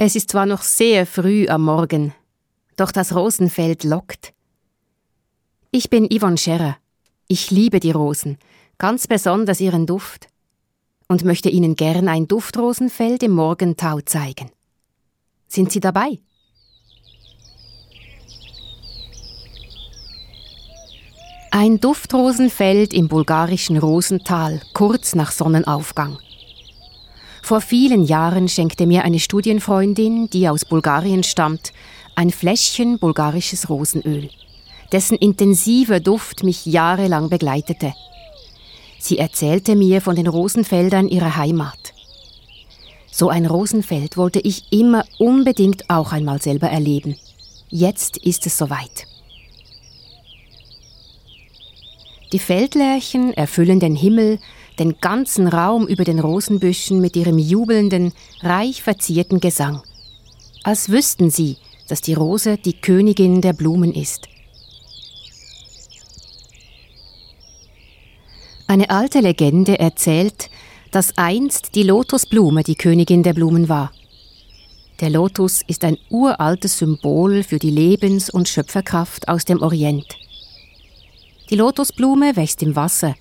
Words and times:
Es 0.00 0.14
ist 0.14 0.30
zwar 0.30 0.46
noch 0.46 0.62
sehr 0.62 1.06
früh 1.06 1.48
am 1.48 1.64
Morgen, 1.64 2.14
doch 2.76 2.92
das 2.92 3.16
Rosenfeld 3.16 3.82
lockt. 3.82 4.32
Ich 5.72 5.90
bin 5.90 6.08
Yvonne 6.08 6.38
Scherer. 6.38 6.76
Ich 7.26 7.50
liebe 7.50 7.80
die 7.80 7.90
Rosen, 7.90 8.38
ganz 8.78 9.08
besonders 9.08 9.60
ihren 9.60 9.86
Duft, 9.86 10.28
und 11.08 11.24
möchte 11.24 11.48
Ihnen 11.48 11.74
gern 11.74 12.06
ein 12.06 12.28
Duftrosenfeld 12.28 13.24
im 13.24 13.32
Morgentau 13.32 14.00
zeigen. 14.00 14.52
Sind 15.48 15.72
Sie 15.72 15.80
dabei? 15.80 16.20
Ein 21.50 21.80
Duftrosenfeld 21.80 22.94
im 22.94 23.08
bulgarischen 23.08 23.78
Rosental, 23.78 24.62
kurz 24.74 25.16
nach 25.16 25.32
Sonnenaufgang. 25.32 26.18
Vor 27.48 27.62
vielen 27.62 28.04
Jahren 28.04 28.46
schenkte 28.46 28.86
mir 28.86 29.04
eine 29.04 29.18
Studienfreundin, 29.18 30.28
die 30.28 30.50
aus 30.50 30.66
Bulgarien 30.66 31.22
stammt, 31.22 31.72
ein 32.14 32.28
Fläschchen 32.28 32.98
bulgarisches 32.98 33.70
Rosenöl, 33.70 34.28
dessen 34.92 35.16
intensiver 35.16 35.98
Duft 35.98 36.44
mich 36.44 36.66
jahrelang 36.66 37.30
begleitete. 37.30 37.94
Sie 38.98 39.16
erzählte 39.16 39.76
mir 39.76 40.02
von 40.02 40.14
den 40.14 40.26
Rosenfeldern 40.26 41.08
ihrer 41.08 41.36
Heimat. 41.36 41.94
So 43.10 43.30
ein 43.30 43.46
Rosenfeld 43.46 44.18
wollte 44.18 44.40
ich 44.40 44.70
immer 44.70 45.06
unbedingt 45.18 45.88
auch 45.88 46.12
einmal 46.12 46.42
selber 46.42 46.68
erleben. 46.68 47.16
Jetzt 47.70 48.18
ist 48.18 48.44
es 48.44 48.58
soweit. 48.58 49.06
Die 52.32 52.38
Feldlärchen 52.38 53.32
erfüllen 53.32 53.80
den 53.80 53.96
Himmel, 53.96 54.38
den 54.78 55.00
ganzen 55.00 55.48
Raum 55.48 55.86
über 55.86 56.04
den 56.04 56.18
Rosenbüschen 56.18 57.00
mit 57.00 57.16
ihrem 57.16 57.38
jubelnden, 57.38 58.12
reich 58.42 58.82
verzierten 58.82 59.40
Gesang. 59.40 59.82
Als 60.62 60.90
wüssten 60.90 61.30
sie, 61.30 61.56
dass 61.88 62.02
die 62.02 62.12
Rose 62.14 62.58
die 62.58 62.74
Königin 62.74 63.40
der 63.40 63.54
Blumen 63.54 63.94
ist. 63.94 64.28
Eine 68.66 68.90
alte 68.90 69.20
Legende 69.20 69.78
erzählt, 69.78 70.50
dass 70.90 71.16
einst 71.16 71.74
die 71.74 71.82
Lotusblume 71.82 72.62
die 72.62 72.74
Königin 72.74 73.22
der 73.22 73.32
Blumen 73.32 73.70
war. 73.70 73.92
Der 75.00 75.08
Lotus 75.08 75.62
ist 75.66 75.84
ein 75.84 75.96
uraltes 76.10 76.78
Symbol 76.78 77.42
für 77.44 77.58
die 77.58 77.70
Lebens- 77.70 78.28
und 78.28 78.48
Schöpferkraft 78.48 79.28
aus 79.28 79.46
dem 79.46 79.62
Orient. 79.62 80.04
Die 81.50 81.56
Lotusblume 81.56 82.36
wächst 82.36 82.62
im 82.62 82.76
Wasser. 82.76 83.14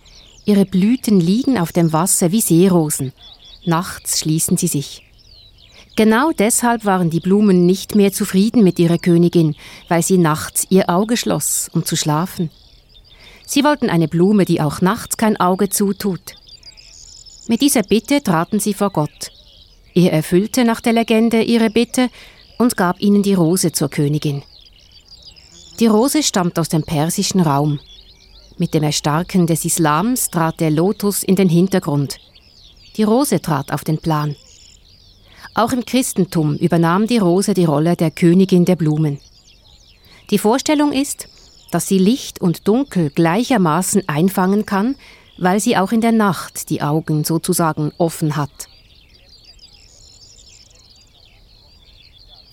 Ihre 0.45 0.65
Blüten 0.65 1.19
liegen 1.19 1.57
auf 1.57 1.71
dem 1.71 1.93
Wasser 1.93 2.31
wie 2.31 2.41
Seerosen. 2.41 3.13
Nachts 3.65 4.19
schließen 4.19 4.57
sie 4.57 4.67
sich. 4.67 5.03
Genau 5.95 6.31
deshalb 6.31 6.85
waren 6.85 7.09
die 7.09 7.19
Blumen 7.19 7.65
nicht 7.65 7.95
mehr 7.95 8.11
zufrieden 8.11 8.63
mit 8.63 8.79
ihrer 8.79 8.97
Königin, 8.97 9.55
weil 9.87 10.03
sie 10.03 10.17
nachts 10.17 10.67
ihr 10.69 10.89
Auge 10.89 11.17
schloss, 11.17 11.69
um 11.73 11.85
zu 11.85 11.95
schlafen. 11.95 12.51
Sie 13.45 13.63
wollten 13.63 13.89
eine 13.89 14.07
Blume, 14.07 14.45
die 14.45 14.61
auch 14.61 14.81
nachts 14.81 15.17
kein 15.17 15.39
Auge 15.39 15.69
zutut. 15.69 16.35
Mit 17.47 17.61
dieser 17.61 17.81
Bitte 17.81 18.21
traten 18.21 18.59
sie 18.59 18.73
vor 18.73 18.91
Gott. 18.91 19.31
Er 19.95 20.11
erfüllte 20.11 20.65
nach 20.65 20.81
der 20.81 20.93
Legende 20.93 21.41
ihre 21.41 21.69
Bitte 21.69 22.09
und 22.59 22.77
gab 22.77 22.99
ihnen 23.01 23.23
die 23.23 23.33
Rose 23.33 23.71
zur 23.71 23.89
Königin. 23.89 24.43
Die 25.79 25.87
Rose 25.87 26.23
stammt 26.23 26.59
aus 26.59 26.69
dem 26.69 26.83
persischen 26.83 27.39
Raum. 27.39 27.79
Mit 28.59 28.73
dem 28.73 28.81
Erstarken 28.81 29.45
des 29.45 29.65
Islams 29.65 30.31
trat 30.31 30.59
der 30.59 30.71
Lotus 30.71 31.21
in 31.21 31.35
den 31.35 31.47
Hintergrund. 31.47 32.17
Die 32.95 33.03
Rose 33.03 33.39
trat 33.39 33.71
auf 33.71 33.83
den 33.83 33.99
Plan. 33.99 34.35
Auch 35.53 35.71
im 35.73 35.85
Christentum 35.85 36.55
übernahm 36.55 37.05
die 37.05 37.19
Rose 37.19 37.53
die 37.53 37.65
Rolle 37.65 37.95
der 37.95 38.09
Königin 38.09 38.65
der 38.65 38.75
Blumen. 38.75 39.19
Die 40.31 40.39
Vorstellung 40.39 40.91
ist, 40.91 41.29
dass 41.71 41.87
sie 41.87 41.99
Licht 41.99 42.41
und 42.41 42.67
Dunkel 42.67 43.11
gleichermaßen 43.11 44.09
einfangen 44.09 44.65
kann, 44.65 44.95
weil 45.37 45.59
sie 45.59 45.77
auch 45.77 45.91
in 45.91 46.01
der 46.01 46.11
Nacht 46.11 46.71
die 46.71 46.81
Augen 46.81 47.23
sozusagen 47.25 47.91
offen 47.99 48.37
hat. 48.37 48.69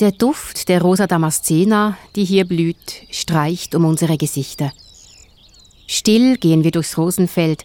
Der 0.00 0.12
Duft 0.12 0.68
der 0.68 0.82
Rosa 0.82 1.06
Damascena, 1.06 1.96
die 2.14 2.24
hier 2.24 2.44
blüht, 2.44 3.04
streicht 3.10 3.74
um 3.74 3.86
unsere 3.86 4.18
Gesichter. 4.18 4.72
Still 5.86 6.36
gehen 6.36 6.64
wir 6.64 6.70
durchs 6.70 6.96
Rosenfeld, 6.96 7.64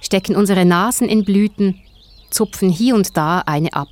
stecken 0.00 0.36
unsere 0.36 0.64
Nasen 0.64 1.08
in 1.08 1.24
Blüten, 1.24 1.80
zupfen 2.30 2.70
hier 2.70 2.94
und 2.94 3.16
da 3.16 3.40
eine 3.40 3.72
ab. 3.72 3.88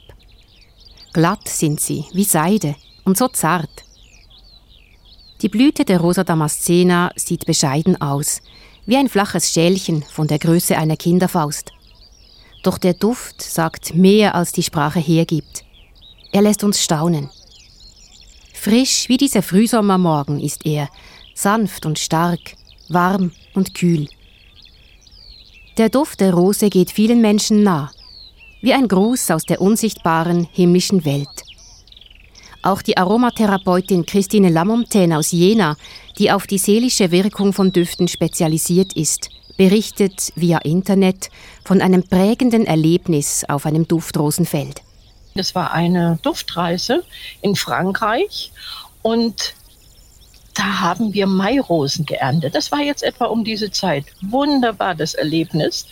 Glatt 1.13 1.49
sind 1.49 1.81
sie, 1.81 2.05
wie 2.13 2.25
Seide, 2.25 2.77
und 3.05 3.19
so 3.19 3.29
zart. 3.29 3.85
Die 5.43 5.49
Blüte 5.49 5.85
der 5.85 6.01
Rosa 6.01 6.23
Damascena 6.25 7.11
sieht 7.17 7.47
bescheiden 7.47 8.01
aus, 8.01 8.43
wie 8.87 8.97
ein 8.97 9.09
flaches 9.09 9.53
Schälchen 9.53 10.03
von 10.03 10.27
der 10.27 10.39
Größe 10.39 10.77
einer 10.77 10.97
Kinderfaust. 10.97 11.73
Doch 12.63 12.79
der 12.79 12.95
Duft 12.95 13.43
sagt 13.43 13.95
mehr, 13.95 14.35
als 14.35 14.53
die 14.53 14.63
Sprache 14.63 15.01
hergibt. 15.01 15.65
Er 16.33 16.43
lässt 16.43 16.63
uns 16.63 16.83
staunen. 16.83 17.31
Frisch 18.53 19.09
wie 19.09 19.17
dieser 19.17 19.43
Frühsommermorgen 19.43 20.39
ist 20.41 20.67
er, 20.67 20.91
sanft 21.35 21.87
und 21.87 21.99
stark, 21.99 22.57
warm 22.93 23.33
und 23.55 23.75
kühl. 23.75 24.09
Der 25.79 25.89
Duft 25.89 26.21
der 26.21 26.35
Rose 26.35 26.69
geht 26.69 26.91
vielen 26.91 27.21
Menschen 27.21 27.63
nah, 27.63 27.91
wie 28.61 28.75
ein 28.75 28.89
Gruß 28.89 29.31
aus 29.31 29.45
der 29.45 29.61
unsichtbaren 29.61 30.47
himmlischen 30.53 31.05
Welt. 31.05 31.29
Auch 32.63 32.83
die 32.83 32.99
Aromatherapeutin 32.99 34.05
Christine 34.05 34.51
Lamontaine 34.51 35.17
aus 35.17 35.33
Jena, 35.33 35.77
die 36.19 36.31
auf 36.31 36.47
die 36.47 36.59
seelische 36.59 37.11
Wirkung 37.11 37.55
von 37.55 37.73
Düften 37.73 38.09
spezialisiert 38.09 38.93
ist, 38.93 39.31
berichtet 39.57 40.33
via 40.37 40.59
Internet 40.59 41.31
von 41.65 41.81
einem 41.81 42.03
prägenden 42.03 42.67
Erlebnis 42.67 43.45
auf 43.49 43.65
einem 43.65 43.89
Duftrosenfeld. 43.89 44.83
Das 45.35 45.55
war 45.55 45.73
eine 45.73 46.19
Duftreise 46.23 47.05
in 47.41 47.57
Frankreich 47.57 48.53
und 49.03 49.55
da 50.55 50.81
haben 50.81 51.15
wir 51.15 51.27
Mairosen 51.27 52.07
geerntet. 52.07 52.55
Das 52.55 52.73
war 52.73 52.81
jetzt 52.81 53.03
etwa 53.03 53.27
um 53.27 53.45
diese 53.45 53.71
Zeit. 53.71 54.07
Wunderbar 54.23 54.95
das 54.95 55.15
Erlebnis. 55.15 55.87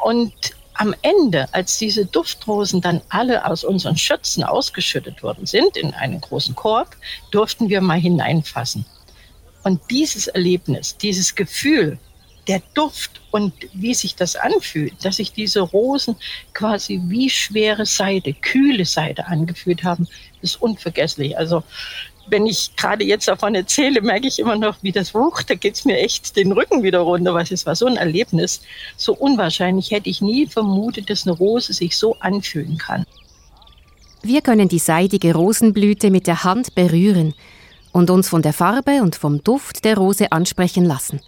Und 0.00 0.32
am 0.74 0.94
Ende, 1.02 1.52
als 1.52 1.78
diese 1.78 2.06
Duftrosen 2.06 2.80
dann 2.80 3.00
alle 3.08 3.44
aus 3.44 3.64
unseren 3.64 3.96
Schützen 3.96 4.44
ausgeschüttet 4.44 5.22
worden 5.22 5.44
sind 5.44 5.76
in 5.76 5.92
einen 5.92 6.20
großen 6.20 6.54
Korb, 6.54 6.96
durften 7.32 7.68
wir 7.68 7.80
mal 7.80 7.98
hineinfassen. 7.98 8.86
Und 9.64 9.80
dieses 9.90 10.28
Erlebnis, 10.28 10.96
dieses 10.96 11.34
Gefühl, 11.34 11.98
der 12.46 12.62
Duft 12.74 13.20
und 13.30 13.52
wie 13.74 13.92
sich 13.92 14.14
das 14.14 14.36
anfühlt, 14.36 15.04
dass 15.04 15.16
sich 15.16 15.32
diese 15.32 15.60
Rosen 15.60 16.16
quasi 16.54 17.00
wie 17.04 17.28
schwere 17.28 17.84
Seide, 17.84 18.32
kühle 18.32 18.86
Seide 18.86 19.26
angefühlt 19.26 19.84
haben, 19.84 20.08
ist 20.40 20.62
unvergesslich. 20.62 21.36
Also 21.36 21.62
wenn 22.30 22.46
ich 22.46 22.74
gerade 22.76 23.04
jetzt 23.04 23.28
davon 23.28 23.54
erzähle, 23.54 24.00
merke 24.00 24.28
ich 24.28 24.38
immer 24.38 24.56
noch, 24.56 24.76
wie 24.82 24.92
das 24.92 25.14
wuch, 25.14 25.42
da 25.42 25.54
geht 25.54 25.74
es 25.74 25.84
mir 25.84 25.98
echt 25.98 26.36
den 26.36 26.52
Rücken 26.52 26.82
wieder 26.82 27.00
runter, 27.00 27.34
weil 27.34 27.46
es 27.50 27.66
war 27.66 27.76
so 27.76 27.86
ein 27.86 27.96
Erlebnis, 27.96 28.60
so 28.96 29.14
unwahrscheinlich, 29.14 29.90
hätte 29.90 30.08
ich 30.08 30.20
nie 30.20 30.46
vermutet, 30.46 31.10
dass 31.10 31.26
eine 31.26 31.36
Rose 31.36 31.72
sich 31.72 31.96
so 31.96 32.16
anfühlen 32.20 32.78
kann. 32.78 33.04
Wir 34.22 34.42
können 34.42 34.68
die 34.68 34.78
seidige 34.78 35.34
Rosenblüte 35.34 36.10
mit 36.10 36.26
der 36.26 36.44
Hand 36.44 36.74
berühren 36.74 37.34
und 37.92 38.10
uns 38.10 38.28
von 38.28 38.42
der 38.42 38.52
Farbe 38.52 39.02
und 39.02 39.16
vom 39.16 39.42
Duft 39.42 39.84
der 39.84 39.96
Rose 39.96 40.32
ansprechen 40.32 40.84
lassen. 40.84 41.20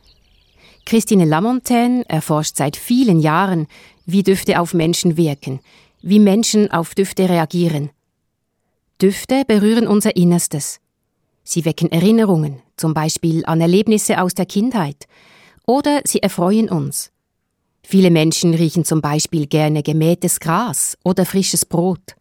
Christine 0.86 1.24
Lamontaine 1.24 2.04
erforscht 2.08 2.56
seit 2.56 2.76
vielen 2.76 3.20
Jahren, 3.20 3.66
wie 4.06 4.22
Düfte 4.22 4.60
auf 4.60 4.74
Menschen 4.74 5.16
wirken, 5.16 5.60
wie 6.02 6.18
Menschen 6.18 6.70
auf 6.70 6.94
Düfte 6.94 7.28
reagieren. 7.28 7.90
Düfte 9.00 9.44
berühren 9.46 9.86
unser 9.86 10.16
Innerstes. 10.16 10.80
Sie 11.52 11.64
wecken 11.64 11.90
Erinnerungen, 11.90 12.62
zum 12.76 12.94
Beispiel 12.94 13.44
an 13.44 13.60
Erlebnisse 13.60 14.22
aus 14.22 14.34
der 14.34 14.46
Kindheit, 14.46 15.08
oder 15.66 16.00
sie 16.04 16.22
erfreuen 16.22 16.70
uns. 16.70 17.10
Viele 17.82 18.12
Menschen 18.12 18.54
riechen 18.54 18.84
zum 18.84 19.00
Beispiel 19.00 19.48
gerne 19.48 19.82
gemähtes 19.82 20.38
Gras 20.38 20.96
oder 21.02 21.26
frisches 21.26 21.66
Brot. 21.66 22.14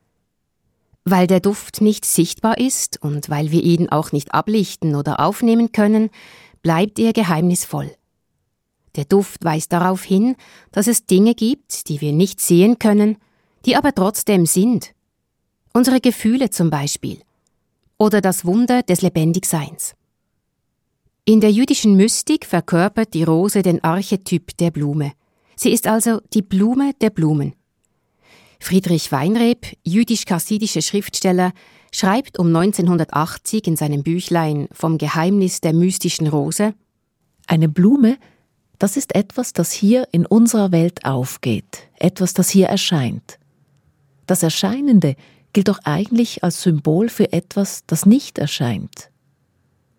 Weil 1.06 1.28
der 1.28 1.42
Duft 1.42 1.80
nicht 1.80 2.06
sichtbar 2.06 2.58
ist 2.58 3.04
und 3.04 3.30
weil 3.30 3.52
wir 3.52 3.62
ihn 3.62 3.90
auch 3.90 4.12
nicht 4.14 4.34
ablichten 4.34 4.96
oder 4.96 5.20
aufnehmen 5.20 5.72
können, 5.72 6.10
bleibt 6.64 6.98
er 6.98 7.14
geheimnisvoll. 7.14 7.92
Der 8.96 9.06
Duft 9.06 9.46
weist 9.46 9.72
darauf 9.72 10.04
hin, 10.04 10.38
dass 10.72 10.88
es 10.88 11.06
Dinge 11.06 11.36
gibt, 11.36 11.88
die 11.88 12.02
wir 12.02 12.14
nicht 12.14 12.42
sehen 12.42 12.80
können, 12.80 13.18
die 13.68 13.76
aber 13.76 13.94
trotzdem 13.94 14.48
sind. 14.48 14.96
Unsere 15.72 16.02
Gefühle 16.02 16.50
zum 16.50 16.72
Beispiel 16.72 17.22
oder 18.00 18.22
das 18.22 18.46
Wunder 18.46 18.82
des 18.82 19.02
Lebendigseins. 19.02 19.94
In 21.26 21.42
der 21.42 21.52
jüdischen 21.52 21.96
Mystik 21.96 22.46
verkörpert 22.46 23.14
die 23.14 23.24
Rose 23.24 23.62
den 23.62 23.84
Archetyp 23.84 24.58
der 24.58 24.72
Blume. 24.72 25.12
Sie 25.56 25.72
ist 25.72 25.86
also 25.86 26.22
die 26.34 26.42
Blume 26.42 26.94
der 27.02 27.12
Blumen. 27.12 27.54
Friedrich 28.60 29.12
Weinreb, 29.12 29.68
jüdisch-chassidischer 29.86 30.82
Schriftsteller, 30.82 31.52
schreibt 31.92 32.40
um 32.40 32.48
1980 32.48 33.68
in 33.68 33.76
seinem 33.76 34.04
Büchlein 34.04 34.68
Vom 34.72 34.98
Geheimnis 34.98 35.62
der 35.62 35.74
mystischen 35.74 36.28
Rose 36.28 36.74
Eine 37.48 37.70
Blume, 37.70 38.18
das 38.80 38.96
ist 38.96 39.14
etwas, 39.14 39.54
das 39.54 39.72
hier 39.72 40.08
in 40.12 40.26
unserer 40.26 40.72
Welt 40.72 41.06
aufgeht, 41.06 41.90
etwas, 41.96 42.34
das 42.34 42.50
hier 42.50 42.68
erscheint. 42.68 43.38
Das 44.26 44.42
Erscheinende 44.42 45.16
gilt 45.54 45.68
doch 45.68 45.80
eigentlich 45.84 46.44
als 46.44 46.62
Symbol 46.62 47.10
für 47.10 47.34
etwas, 47.34 47.84
das 47.88 48.06
nicht 48.06 48.38
erscheint. 48.38 49.10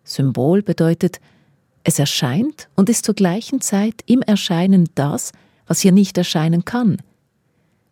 Symbol 0.03 0.61
bedeutet, 0.61 1.19
es 1.83 1.99
erscheint 1.99 2.69
und 2.75 2.89
ist 2.89 3.05
zur 3.05 3.15
gleichen 3.15 3.61
Zeit 3.61 4.01
im 4.05 4.21
Erscheinen 4.21 4.89
das, 4.95 5.31
was 5.67 5.81
hier 5.81 5.91
nicht 5.91 6.17
erscheinen 6.17 6.65
kann– 6.65 6.97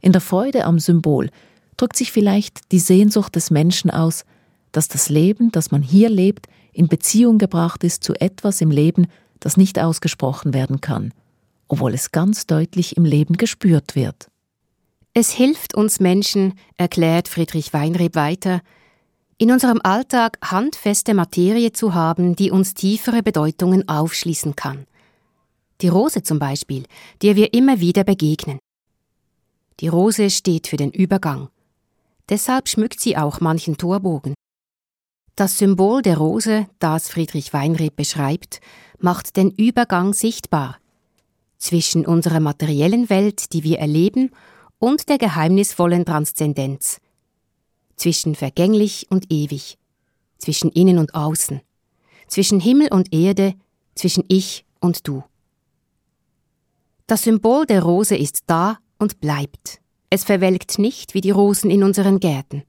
in 0.01 0.11
der 0.11 0.21
Freude 0.21 0.65
am 0.65 0.79
Symbol 0.79 1.29
drückt 1.77 1.97
sich 1.97 2.11
vielleicht 2.11 2.71
die 2.71 2.79
Sehnsucht 2.79 3.35
des 3.35 3.51
Menschen 3.51 3.89
aus, 3.89 4.25
dass 4.71 4.87
das 4.87 5.09
Leben, 5.09 5.51
das 5.51 5.71
man 5.71 5.81
hier 5.81 6.09
lebt, 6.09 6.47
in 6.71 6.87
Beziehung 6.87 7.37
gebracht 7.37 7.83
ist 7.83 8.03
zu 8.03 8.13
etwas 8.15 8.61
im 8.61 8.71
Leben, 8.71 9.07
das 9.39 9.57
nicht 9.57 9.79
ausgesprochen 9.79 10.53
werden 10.53 10.81
kann, 10.81 11.13
obwohl 11.67 11.93
es 11.93 12.11
ganz 12.11 12.47
deutlich 12.47 12.97
im 12.97 13.05
Leben 13.05 13.35
gespürt 13.35 13.95
wird. 13.95 14.29
Es 15.13 15.31
hilft 15.31 15.73
uns 15.73 15.99
Menschen, 15.99 16.53
erklärt 16.77 17.27
Friedrich 17.27 17.73
Weinreb 17.73 18.15
weiter, 18.15 18.61
in 19.37 19.51
unserem 19.51 19.79
Alltag 19.83 20.37
handfeste 20.43 21.13
Materie 21.13 21.71
zu 21.71 21.93
haben, 21.93 22.35
die 22.35 22.51
uns 22.51 22.73
tiefere 22.73 23.23
Bedeutungen 23.23 23.87
aufschließen 23.87 24.55
kann. 24.55 24.85
Die 25.81 25.87
Rose 25.87 26.23
zum 26.23 26.39
Beispiel, 26.39 26.83
der 27.21 27.35
wir 27.35 27.53
immer 27.53 27.79
wieder 27.79 28.03
begegnen. 28.03 28.59
Die 29.79 29.87
Rose 29.87 30.29
steht 30.29 30.67
für 30.67 30.75
den 30.75 30.91
Übergang. 30.91 31.49
Deshalb 32.27 32.67
schmückt 32.67 32.99
sie 32.99 33.15
auch 33.17 33.39
manchen 33.39 33.77
Torbogen. 33.77 34.35
Das 35.35 35.57
Symbol 35.57 36.01
der 36.01 36.17
Rose, 36.17 36.67
das 36.79 37.09
Friedrich 37.09 37.53
Weinreb 37.53 37.95
beschreibt, 37.95 38.59
macht 38.99 39.37
den 39.37 39.51
Übergang 39.51 40.13
sichtbar 40.13 40.77
zwischen 41.57 42.05
unserer 42.05 42.41
materiellen 42.41 43.09
Welt, 43.09 43.53
die 43.53 43.63
wir 43.63 43.79
erleben, 43.79 44.31
und 44.79 45.09
der 45.09 45.17
geheimnisvollen 45.17 46.05
Transzendenz, 46.05 46.99
zwischen 47.95 48.35
vergänglich 48.35 49.07
und 49.09 49.31
ewig, 49.31 49.77
zwischen 50.37 50.71
innen 50.71 50.97
und 50.97 51.13
außen, 51.13 51.61
zwischen 52.27 52.59
Himmel 52.59 52.87
und 52.91 53.13
Erde, 53.13 53.55
zwischen 53.95 54.23
ich 54.27 54.65
und 54.79 55.07
du. 55.07 55.23
Das 57.07 57.23
Symbol 57.23 57.65
der 57.65 57.83
Rose 57.83 58.15
ist 58.15 58.43
da 58.47 58.79
und 58.97 59.19
bleibt. 59.19 59.81
Es 60.09 60.23
verwelkt 60.23 60.79
nicht 60.79 61.13
wie 61.13 61.21
die 61.21 61.31
Rosen 61.31 61.69
in 61.69 61.83
unseren 61.83 62.19
Gärten. 62.19 62.63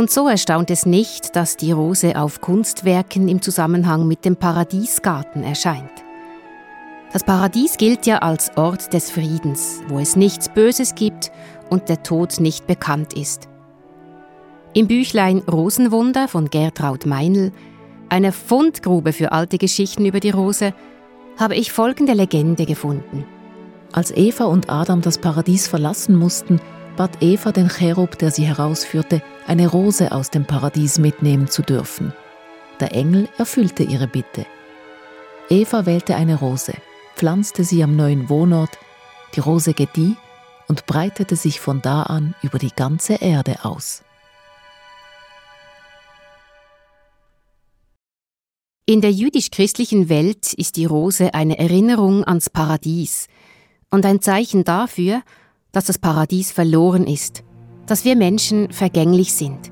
Und 0.00 0.10
so 0.10 0.28
erstaunt 0.28 0.70
es 0.70 0.86
nicht, 0.86 1.36
dass 1.36 1.58
die 1.58 1.72
Rose 1.72 2.18
auf 2.18 2.40
Kunstwerken 2.40 3.28
im 3.28 3.42
Zusammenhang 3.42 4.08
mit 4.08 4.24
dem 4.24 4.34
Paradiesgarten 4.34 5.42
erscheint. 5.42 5.92
Das 7.12 7.22
Paradies 7.22 7.76
gilt 7.76 8.06
ja 8.06 8.20
als 8.20 8.56
Ort 8.56 8.94
des 8.94 9.10
Friedens, 9.10 9.82
wo 9.88 9.98
es 9.98 10.16
nichts 10.16 10.48
Böses 10.48 10.94
gibt 10.94 11.30
und 11.68 11.90
der 11.90 12.02
Tod 12.02 12.40
nicht 12.40 12.66
bekannt 12.66 13.12
ist. 13.12 13.46
Im 14.72 14.88
Büchlein 14.88 15.40
Rosenwunder 15.40 16.28
von 16.28 16.48
Gertraud 16.48 17.04
Meinl, 17.04 17.52
einer 18.08 18.32
Fundgrube 18.32 19.12
für 19.12 19.32
alte 19.32 19.58
Geschichten 19.58 20.06
über 20.06 20.20
die 20.20 20.30
Rose, 20.30 20.72
habe 21.36 21.56
ich 21.56 21.72
folgende 21.72 22.14
Legende 22.14 22.64
gefunden. 22.64 23.26
Als 23.92 24.16
Eva 24.16 24.44
und 24.44 24.70
Adam 24.70 25.02
das 25.02 25.18
Paradies 25.18 25.68
verlassen 25.68 26.16
mussten, 26.16 26.58
bat 26.96 27.22
Eva 27.22 27.52
den 27.52 27.68
Cherub, 27.68 28.18
der 28.18 28.30
sie 28.30 28.46
herausführte, 28.46 29.22
eine 29.46 29.68
Rose 29.68 30.12
aus 30.12 30.30
dem 30.30 30.44
Paradies 30.44 30.98
mitnehmen 30.98 31.48
zu 31.48 31.62
dürfen. 31.62 32.12
Der 32.80 32.92
Engel 32.94 33.28
erfüllte 33.38 33.82
ihre 33.82 34.06
Bitte. 34.06 34.46
Eva 35.48 35.86
wählte 35.86 36.16
eine 36.16 36.36
Rose, 36.36 36.74
pflanzte 37.16 37.64
sie 37.64 37.82
am 37.82 37.96
neuen 37.96 38.28
Wohnort, 38.28 38.78
die 39.34 39.40
Rose 39.40 39.74
gedieh 39.74 40.16
und 40.68 40.86
breitete 40.86 41.36
sich 41.36 41.60
von 41.60 41.82
da 41.82 42.02
an 42.02 42.34
über 42.42 42.58
die 42.58 42.70
ganze 42.74 43.14
Erde 43.14 43.64
aus. 43.64 44.02
In 48.86 49.00
der 49.00 49.12
jüdisch-christlichen 49.12 50.08
Welt 50.08 50.52
ist 50.52 50.76
die 50.76 50.84
Rose 50.84 51.32
eine 51.34 51.58
Erinnerung 51.58 52.24
ans 52.24 52.50
Paradies 52.50 53.28
und 53.90 54.04
ein 54.04 54.20
Zeichen 54.20 54.64
dafür, 54.64 55.22
dass 55.72 55.84
das 55.84 55.98
Paradies 55.98 56.52
verloren 56.52 57.06
ist, 57.06 57.44
dass 57.86 58.04
wir 58.04 58.16
Menschen 58.16 58.72
vergänglich 58.72 59.32
sind. 59.32 59.70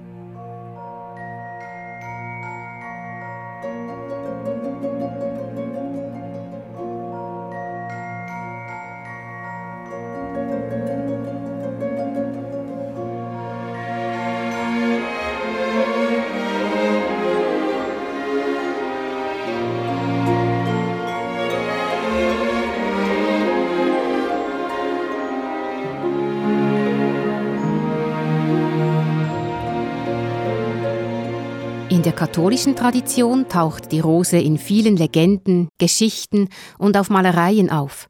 Der 32.08 32.14
katholischen 32.14 32.74
Tradition 32.74 33.50
taucht 33.50 33.92
die 33.92 34.00
Rose 34.00 34.38
in 34.38 34.56
vielen 34.56 34.96
Legenden, 34.96 35.68
Geschichten 35.76 36.48
und 36.78 36.96
auf 36.96 37.10
Malereien 37.10 37.68
auf. 37.68 38.08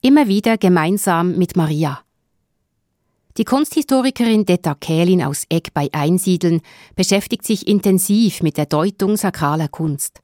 Immer 0.00 0.28
wieder 0.28 0.56
gemeinsam 0.58 1.36
mit 1.36 1.56
Maria. 1.56 2.04
Die 3.36 3.44
Kunsthistorikerin 3.44 4.44
Detta 4.44 4.76
Kählin 4.76 5.24
aus 5.24 5.44
Egg 5.48 5.70
bei 5.74 5.88
Einsiedeln 5.90 6.60
beschäftigt 6.94 7.44
sich 7.44 7.66
intensiv 7.66 8.44
mit 8.44 8.56
der 8.58 8.66
Deutung 8.66 9.16
sakraler 9.16 9.66
Kunst. 9.66 10.20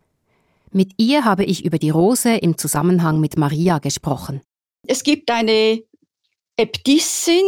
Mit 0.71 0.93
ihr 0.97 1.25
habe 1.25 1.43
ich 1.43 1.65
über 1.65 1.79
die 1.79 1.91
Rose 1.91 2.37
im 2.37 2.57
Zusammenhang 2.57 3.19
mit 3.19 3.37
Maria 3.37 3.81
gesprochen. 3.81 4.43
Es 4.87 5.03
gibt 5.03 5.29
eine 5.33 5.83
Äbtissin, 6.57 7.43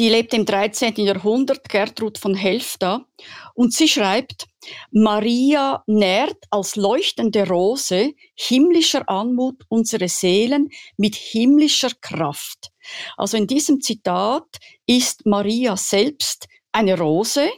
die 0.00 0.08
lebt 0.08 0.32
im 0.32 0.46
13. 0.46 0.94
Jahrhundert, 0.96 1.68
Gertrud 1.68 2.16
von 2.16 2.34
Helfta, 2.34 3.04
und 3.52 3.74
sie 3.74 3.86
schreibt, 3.86 4.46
Maria 4.90 5.84
nährt 5.86 6.42
als 6.48 6.74
leuchtende 6.76 7.46
Rose 7.46 8.14
himmlischer 8.34 9.06
Anmut 9.10 9.62
unsere 9.68 10.08
Seelen 10.08 10.70
mit 10.96 11.16
himmlischer 11.16 11.90
Kraft. 12.00 12.70
Also 13.18 13.36
in 13.36 13.46
diesem 13.46 13.82
Zitat 13.82 14.46
ist 14.86 15.26
Maria 15.26 15.76
selbst 15.76 16.48
eine 16.72 16.96
Rose 16.96 17.50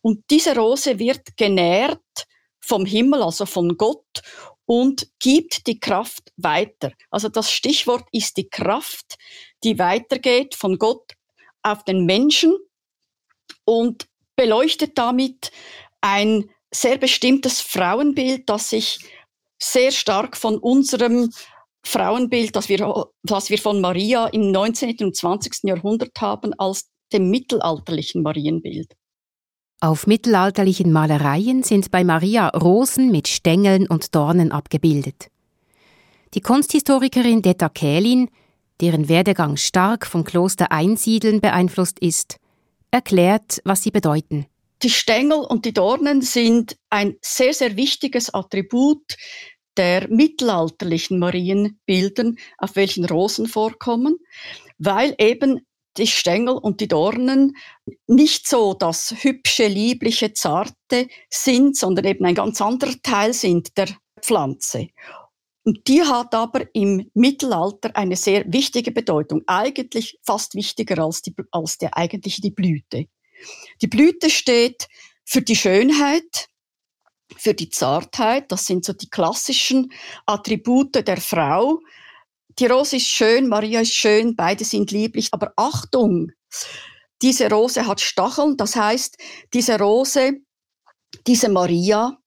und 0.00 0.22
diese 0.30 0.54
Rose 0.54 1.00
wird 1.00 1.36
genährt 1.36 1.98
vom 2.60 2.86
Himmel, 2.86 3.20
also 3.20 3.46
von 3.46 3.76
Gott 3.76 4.22
und 4.64 5.08
gibt 5.18 5.66
die 5.66 5.80
Kraft 5.80 6.30
weiter. 6.36 6.92
Also 7.10 7.28
das 7.28 7.50
Stichwort 7.50 8.06
ist 8.12 8.36
die 8.36 8.48
Kraft, 8.48 9.16
die 9.64 9.76
weitergeht 9.80 10.54
von 10.54 10.78
Gott 10.78 11.14
auf 11.64 11.84
den 11.84 12.04
Menschen 12.04 12.56
und 13.64 14.06
beleuchtet 14.36 14.96
damit 14.96 15.50
ein 16.00 16.50
sehr 16.72 16.98
bestimmtes 16.98 17.60
Frauenbild, 17.60 18.48
das 18.48 18.70
sich 18.70 18.98
sehr 19.60 19.90
stark 19.90 20.36
von 20.36 20.58
unserem 20.58 21.30
Frauenbild, 21.84 22.56
das 22.56 22.68
wir, 22.68 23.06
das 23.22 23.50
wir 23.50 23.58
von 23.58 23.80
Maria 23.80 24.26
im 24.26 24.50
19. 24.50 24.96
und 25.00 25.16
20. 25.16 25.64
Jahrhundert 25.64 26.20
haben, 26.20 26.52
als 26.58 26.90
dem 27.12 27.30
mittelalterlichen 27.30 28.22
Marienbild. 28.22 28.94
Auf 29.80 30.06
mittelalterlichen 30.06 30.92
Malereien 30.92 31.62
sind 31.62 31.90
bei 31.90 32.04
Maria 32.04 32.48
Rosen 32.48 33.10
mit 33.10 33.28
Stängeln 33.28 33.86
und 33.86 34.14
Dornen 34.14 34.50
abgebildet. 34.50 35.28
Die 36.32 36.40
Kunsthistorikerin 36.40 37.42
Detta 37.42 37.68
Kählin 37.68 38.30
deren 38.80 39.08
Werdegang 39.08 39.56
stark 39.56 40.06
vom 40.06 40.24
Kloster 40.24 40.72
Einsiedeln 40.72 41.40
beeinflusst 41.40 41.98
ist, 42.00 42.38
erklärt, 42.90 43.60
was 43.64 43.82
sie 43.82 43.90
bedeuten. 43.90 44.46
Die 44.82 44.90
Stängel 44.90 45.38
und 45.38 45.64
die 45.64 45.72
Dornen 45.72 46.22
sind 46.22 46.76
ein 46.90 47.16
sehr, 47.22 47.54
sehr 47.54 47.76
wichtiges 47.76 48.32
Attribut 48.34 49.16
der 49.76 50.08
mittelalterlichen 50.08 51.18
Marienbildern, 51.18 52.36
auf 52.58 52.76
welchen 52.76 53.04
Rosen 53.04 53.46
vorkommen, 53.46 54.18
weil 54.78 55.14
eben 55.18 55.66
die 55.96 56.06
Stängel 56.06 56.54
und 56.54 56.80
die 56.80 56.88
Dornen 56.88 57.56
nicht 58.06 58.48
so 58.48 58.74
das 58.74 59.14
hübsche, 59.22 59.68
liebliche, 59.68 60.32
zarte 60.32 61.08
sind, 61.30 61.76
sondern 61.76 62.04
eben 62.04 62.24
ein 62.24 62.34
ganz 62.34 62.60
anderer 62.60 62.94
Teil 63.02 63.32
sind 63.32 63.76
der 63.76 63.88
Pflanze. 64.20 64.88
Und 65.64 65.88
die 65.88 66.02
hat 66.02 66.34
aber 66.34 66.66
im 66.74 67.10
Mittelalter 67.14 67.96
eine 67.96 68.16
sehr 68.16 68.44
wichtige 68.52 68.92
Bedeutung, 68.92 69.42
eigentlich 69.46 70.18
fast 70.22 70.54
wichtiger 70.54 71.02
als, 71.02 71.22
die, 71.22 71.34
als 71.50 71.78
der 71.78 71.96
eigentliche 71.96 72.42
die 72.42 72.50
Blüte. 72.50 73.06
Die 73.80 73.86
Blüte 73.86 74.28
steht 74.28 74.88
für 75.24 75.40
die 75.40 75.56
Schönheit, 75.56 76.48
für 77.36 77.54
die 77.54 77.70
Zartheit, 77.70 78.52
das 78.52 78.66
sind 78.66 78.84
so 78.84 78.92
die 78.92 79.08
klassischen 79.08 79.90
Attribute 80.26 81.06
der 81.06 81.16
Frau. 81.16 81.80
Die 82.58 82.66
Rose 82.66 82.96
ist 82.96 83.08
schön, 83.08 83.48
Maria 83.48 83.80
ist 83.80 83.94
schön, 83.94 84.36
beide 84.36 84.64
sind 84.64 84.90
lieblich, 84.90 85.28
aber 85.32 85.52
Achtung, 85.56 86.30
diese 87.22 87.48
Rose 87.50 87.86
hat 87.86 88.02
Stacheln, 88.02 88.56
das 88.58 88.76
heißt, 88.76 89.16
diese 89.54 89.78
Rose, 89.78 90.34
diese 91.26 91.48
Maria 91.48 92.18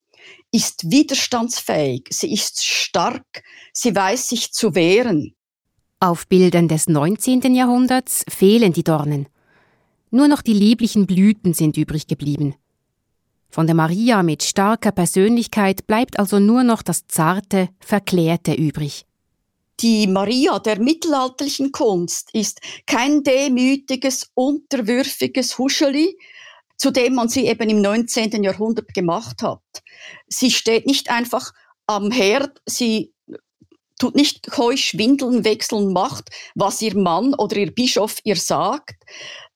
ist 0.57 0.89
widerstandsfähig, 0.89 2.07
sie 2.09 2.33
ist 2.33 2.65
stark, 2.65 3.43
sie 3.73 3.95
weiß 3.95 4.29
sich 4.29 4.51
zu 4.51 4.73
wehren. 4.73 5.35
Auf 5.99 6.27
Bildern 6.27 6.67
des 6.67 6.87
19. 6.87 7.53
Jahrhunderts 7.53 8.25
fehlen 8.27 8.73
die 8.73 8.83
Dornen. 8.83 9.27
Nur 10.09 10.27
noch 10.27 10.41
die 10.41 10.53
lieblichen 10.53 11.05
Blüten 11.05 11.53
sind 11.53 11.77
übrig 11.77 12.07
geblieben. 12.07 12.55
Von 13.49 13.67
der 13.67 13.75
Maria 13.75 14.23
mit 14.23 14.41
starker 14.41 14.91
Persönlichkeit 14.91 15.85
bleibt 15.85 16.17
also 16.17 16.39
nur 16.39 16.63
noch 16.63 16.81
das 16.81 17.07
zarte, 17.07 17.69
verklärte 17.79 18.55
übrig. 18.55 19.05
Die 19.79 20.07
Maria 20.07 20.57
der 20.57 20.79
mittelalterlichen 20.81 21.71
Kunst 21.71 22.31
ist 22.33 22.61
kein 22.87 23.21
demütiges, 23.21 24.31
unterwürfiges 24.33 25.59
Huscheli, 25.59 26.17
zu 26.77 26.91
dem 26.91 27.15
man 27.15 27.27
sie 27.27 27.47
eben 27.47 27.69
im 27.69 27.81
19. 27.81 28.43
Jahrhundert 28.43 28.93
gemacht 28.93 29.41
hat. 29.41 29.61
Sie 30.27 30.51
steht 30.51 30.85
nicht 30.85 31.09
einfach 31.09 31.53
am 31.87 32.11
Herd, 32.11 32.61
sie 32.65 33.13
tut 33.99 34.15
nicht 34.15 34.51
keusch 34.51 34.97
Windeln 34.97 35.43
wechseln, 35.43 35.91
macht, 35.91 36.29
was 36.55 36.81
ihr 36.81 36.95
Mann 36.95 37.33
oder 37.33 37.57
ihr 37.57 37.73
Bischof 37.73 38.17
ihr 38.23 38.35
sagt, 38.35 38.95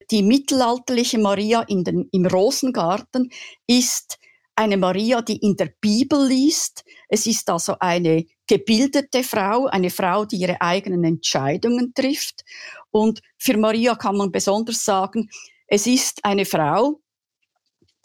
die 0.09 0.23
mittelalterliche 0.23 1.19
Maria 1.19 1.61
in 1.61 1.83
den, 1.83 2.09
im 2.11 2.25
Rosengarten 2.25 3.31
ist 3.67 4.17
eine 4.55 4.77
Maria, 4.77 5.21
die 5.21 5.37
in 5.37 5.55
der 5.55 5.71
Bibel 5.79 6.27
liest. 6.27 6.83
Es 7.07 7.25
ist 7.25 7.49
also 7.49 7.75
eine 7.79 8.25
gebildete 8.47 9.23
Frau, 9.23 9.67
eine 9.67 9.89
Frau, 9.89 10.25
die 10.25 10.37
ihre 10.37 10.61
eigenen 10.61 11.03
Entscheidungen 11.05 11.93
trifft. 11.93 12.43
Und 12.91 13.21
für 13.37 13.57
Maria 13.57 13.95
kann 13.95 14.17
man 14.17 14.31
besonders 14.31 14.83
sagen, 14.83 15.29
es 15.67 15.87
ist 15.87 16.25
eine 16.25 16.45
Frau, 16.45 16.99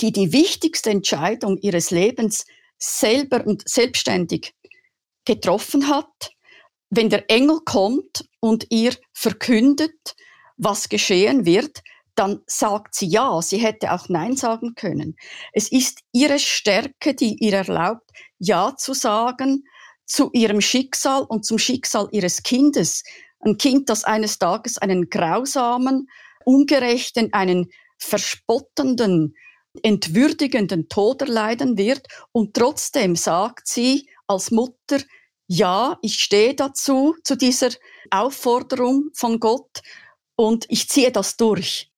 die 0.00 0.12
die 0.12 0.32
wichtigste 0.32 0.90
Entscheidung 0.90 1.58
ihres 1.58 1.90
Lebens 1.90 2.44
selber 2.78 3.46
und 3.46 3.68
selbstständig 3.68 4.54
getroffen 5.24 5.88
hat. 5.88 6.32
Wenn 6.90 7.10
der 7.10 7.30
Engel 7.30 7.60
kommt 7.64 8.28
und 8.40 8.66
ihr 8.70 8.94
verkündet, 9.12 10.14
was 10.56 10.88
geschehen 10.88 11.44
wird, 11.44 11.82
dann 12.14 12.40
sagt 12.46 12.94
sie 12.94 13.06
ja. 13.06 13.42
Sie 13.42 13.58
hätte 13.58 13.92
auch 13.92 14.08
Nein 14.08 14.36
sagen 14.36 14.74
können. 14.74 15.16
Es 15.52 15.70
ist 15.70 16.00
ihre 16.12 16.38
Stärke, 16.38 17.14
die 17.14 17.36
ihr 17.40 17.54
erlaubt, 17.54 18.10
Ja 18.38 18.74
zu 18.76 18.94
sagen 18.94 19.64
zu 20.06 20.30
ihrem 20.32 20.60
Schicksal 20.60 21.24
und 21.24 21.44
zum 21.44 21.58
Schicksal 21.58 22.08
ihres 22.12 22.42
Kindes. 22.42 23.02
Ein 23.40 23.58
Kind, 23.58 23.90
das 23.90 24.04
eines 24.04 24.38
Tages 24.38 24.78
einen 24.78 25.10
grausamen, 25.10 26.08
ungerechten, 26.44 27.32
einen 27.32 27.70
verspottenden, 27.98 29.34
entwürdigenden 29.82 30.88
Tod 30.88 31.22
erleiden 31.22 31.76
wird. 31.76 32.06
Und 32.32 32.54
trotzdem 32.54 33.16
sagt 33.16 33.68
sie 33.68 34.08
als 34.26 34.50
Mutter, 34.50 34.98
ja, 35.48 35.98
ich 36.02 36.14
stehe 36.14 36.54
dazu, 36.54 37.14
zu 37.22 37.36
dieser 37.36 37.70
Aufforderung 38.10 39.10
von 39.14 39.38
Gott 39.38 39.82
und 40.34 40.66
ich 40.68 40.88
ziehe 40.88 41.12
das 41.12 41.36
durch. 41.36 41.90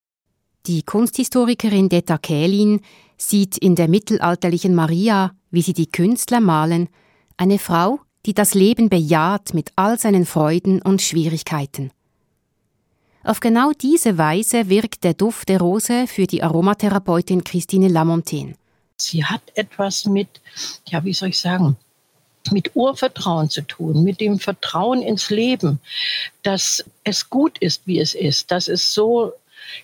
Die 0.66 0.82
Kunsthistorikerin 0.82 1.88
Detta 1.88 2.18
Kählin 2.18 2.80
sieht 3.16 3.56
in 3.56 3.74
der 3.74 3.88
mittelalterlichen 3.88 4.74
Maria, 4.74 5.32
wie 5.50 5.62
sie 5.62 5.72
die 5.72 5.90
Künstler 5.90 6.40
malen, 6.40 6.88
eine 7.36 7.58
Frau, 7.58 8.00
die 8.26 8.34
das 8.34 8.54
Leben 8.54 8.88
bejaht 8.88 9.54
mit 9.54 9.72
all 9.76 9.98
seinen 9.98 10.26
Freuden 10.26 10.82
und 10.82 11.00
Schwierigkeiten. 11.00 11.90
Auf 13.24 13.40
genau 13.40 13.72
diese 13.72 14.16
Weise 14.16 14.68
wirkt 14.68 15.04
der 15.04 15.14
Duft 15.14 15.48
der 15.48 15.60
Rose 15.60 16.06
für 16.06 16.26
die 16.26 16.42
Aromatherapeutin 16.42 17.44
Christine 17.44 17.88
Lamontaine. 17.88 18.54
Sie 18.96 19.24
hat 19.24 19.42
etwas 19.54 20.06
mit, 20.06 20.28
ja, 20.88 21.04
wie 21.04 21.12
soll 21.12 21.28
ich 21.28 21.40
sagen, 21.40 21.76
mit 22.50 22.74
Urvertrauen 22.74 23.50
zu 23.50 23.62
tun, 23.62 24.02
mit 24.02 24.20
dem 24.20 24.38
Vertrauen 24.38 25.02
ins 25.02 25.30
Leben, 25.30 25.80
dass 26.42 26.84
es 27.04 27.28
gut 27.28 27.58
ist, 27.58 27.86
wie 27.86 28.00
es 28.00 28.14
ist, 28.14 28.50
dass 28.50 28.68
es 28.68 28.94
so 28.94 29.32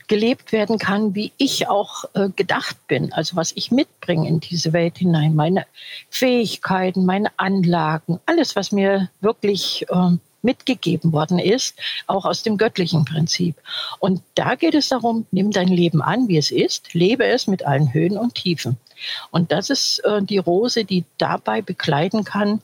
gelebt 0.08 0.52
werden 0.52 0.78
kann, 0.78 1.14
wie 1.14 1.32
ich 1.36 1.68
auch 1.68 2.04
äh, 2.14 2.30
gedacht 2.30 2.76
bin, 2.88 3.12
also 3.12 3.36
was 3.36 3.52
ich 3.54 3.70
mitbringe 3.70 4.26
in 4.26 4.40
diese 4.40 4.72
Welt 4.72 4.98
hinein, 4.98 5.34
meine 5.34 5.66
Fähigkeiten, 6.08 7.04
meine 7.04 7.30
Anlagen, 7.36 8.18
alles, 8.24 8.56
was 8.56 8.72
mir 8.72 9.10
wirklich 9.20 9.86
äh, 9.90 10.16
mitgegeben 10.44 11.12
worden 11.12 11.38
ist, 11.38 11.74
auch 12.06 12.24
aus 12.24 12.42
dem 12.42 12.56
göttlichen 12.56 13.04
Prinzip. 13.04 13.56
Und 13.98 14.22
da 14.34 14.54
geht 14.54 14.74
es 14.74 14.88
darum, 14.88 15.26
nimm 15.30 15.50
dein 15.50 15.68
Leben 15.68 16.02
an, 16.02 16.28
wie 16.28 16.36
es 16.36 16.50
ist, 16.50 16.94
lebe 16.94 17.24
es 17.24 17.46
mit 17.46 17.66
allen 17.66 17.92
Höhen 17.92 18.16
und 18.16 18.34
Tiefen. 18.34 18.76
Und 19.30 19.50
das 19.50 19.70
ist 19.70 19.98
äh, 20.00 20.22
die 20.22 20.38
Rose, 20.38 20.84
die 20.84 21.04
dabei 21.18 21.62
bekleiden 21.62 22.24
kann 22.24 22.60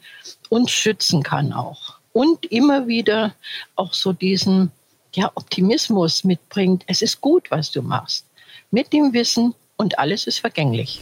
und 0.49 0.71
schützen 0.71 1.23
kann 1.23 1.53
auch. 1.53 1.95
Und 2.13 2.47
immer 2.47 2.87
wieder 2.87 3.35
auch 3.77 3.95
so 3.95 4.13
diesen 4.13 4.73
ja, 5.15 5.31
Optimismus 5.35 6.25
mitbringt. 6.25 6.85
Es 6.87 7.03
ist 7.03 7.21
gut, 7.21 7.51
was 7.51 7.71
du 7.71 7.83
machst. 7.83 8.27
Mit 8.71 8.93
dem 8.93 9.13
Wissen 9.13 9.55
und 9.77 9.99
alles 9.99 10.27
ist 10.27 10.39
vergänglich. 10.39 11.01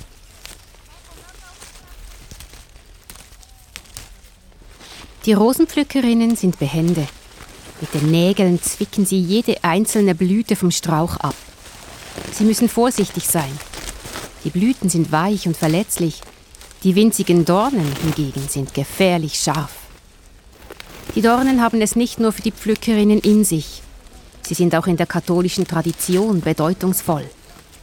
Die 5.28 5.34
Rosenpflückerinnen 5.34 6.36
sind 6.36 6.58
behende. 6.58 7.06
Mit 7.82 7.92
den 7.92 8.10
Nägeln 8.10 8.62
zwicken 8.62 9.04
sie 9.04 9.20
jede 9.20 9.62
einzelne 9.62 10.14
Blüte 10.14 10.56
vom 10.56 10.70
Strauch 10.70 11.18
ab. 11.18 11.34
Sie 12.32 12.44
müssen 12.44 12.66
vorsichtig 12.66 13.26
sein. 13.26 13.52
Die 14.44 14.48
Blüten 14.48 14.88
sind 14.88 15.12
weich 15.12 15.46
und 15.46 15.54
verletzlich. 15.54 16.22
Die 16.82 16.94
winzigen 16.94 17.44
Dornen 17.44 17.94
hingegen 18.00 18.48
sind 18.48 18.72
gefährlich 18.72 19.34
scharf. 19.34 19.72
Die 21.14 21.20
Dornen 21.20 21.60
haben 21.60 21.82
es 21.82 21.94
nicht 21.94 22.18
nur 22.18 22.32
für 22.32 22.40
die 22.40 22.50
Pflückerinnen 22.52 23.18
in 23.18 23.44
sich. 23.44 23.82
Sie 24.46 24.54
sind 24.54 24.74
auch 24.74 24.86
in 24.86 24.96
der 24.96 25.06
katholischen 25.06 25.66
Tradition 25.66 26.40
bedeutungsvoll. 26.40 27.28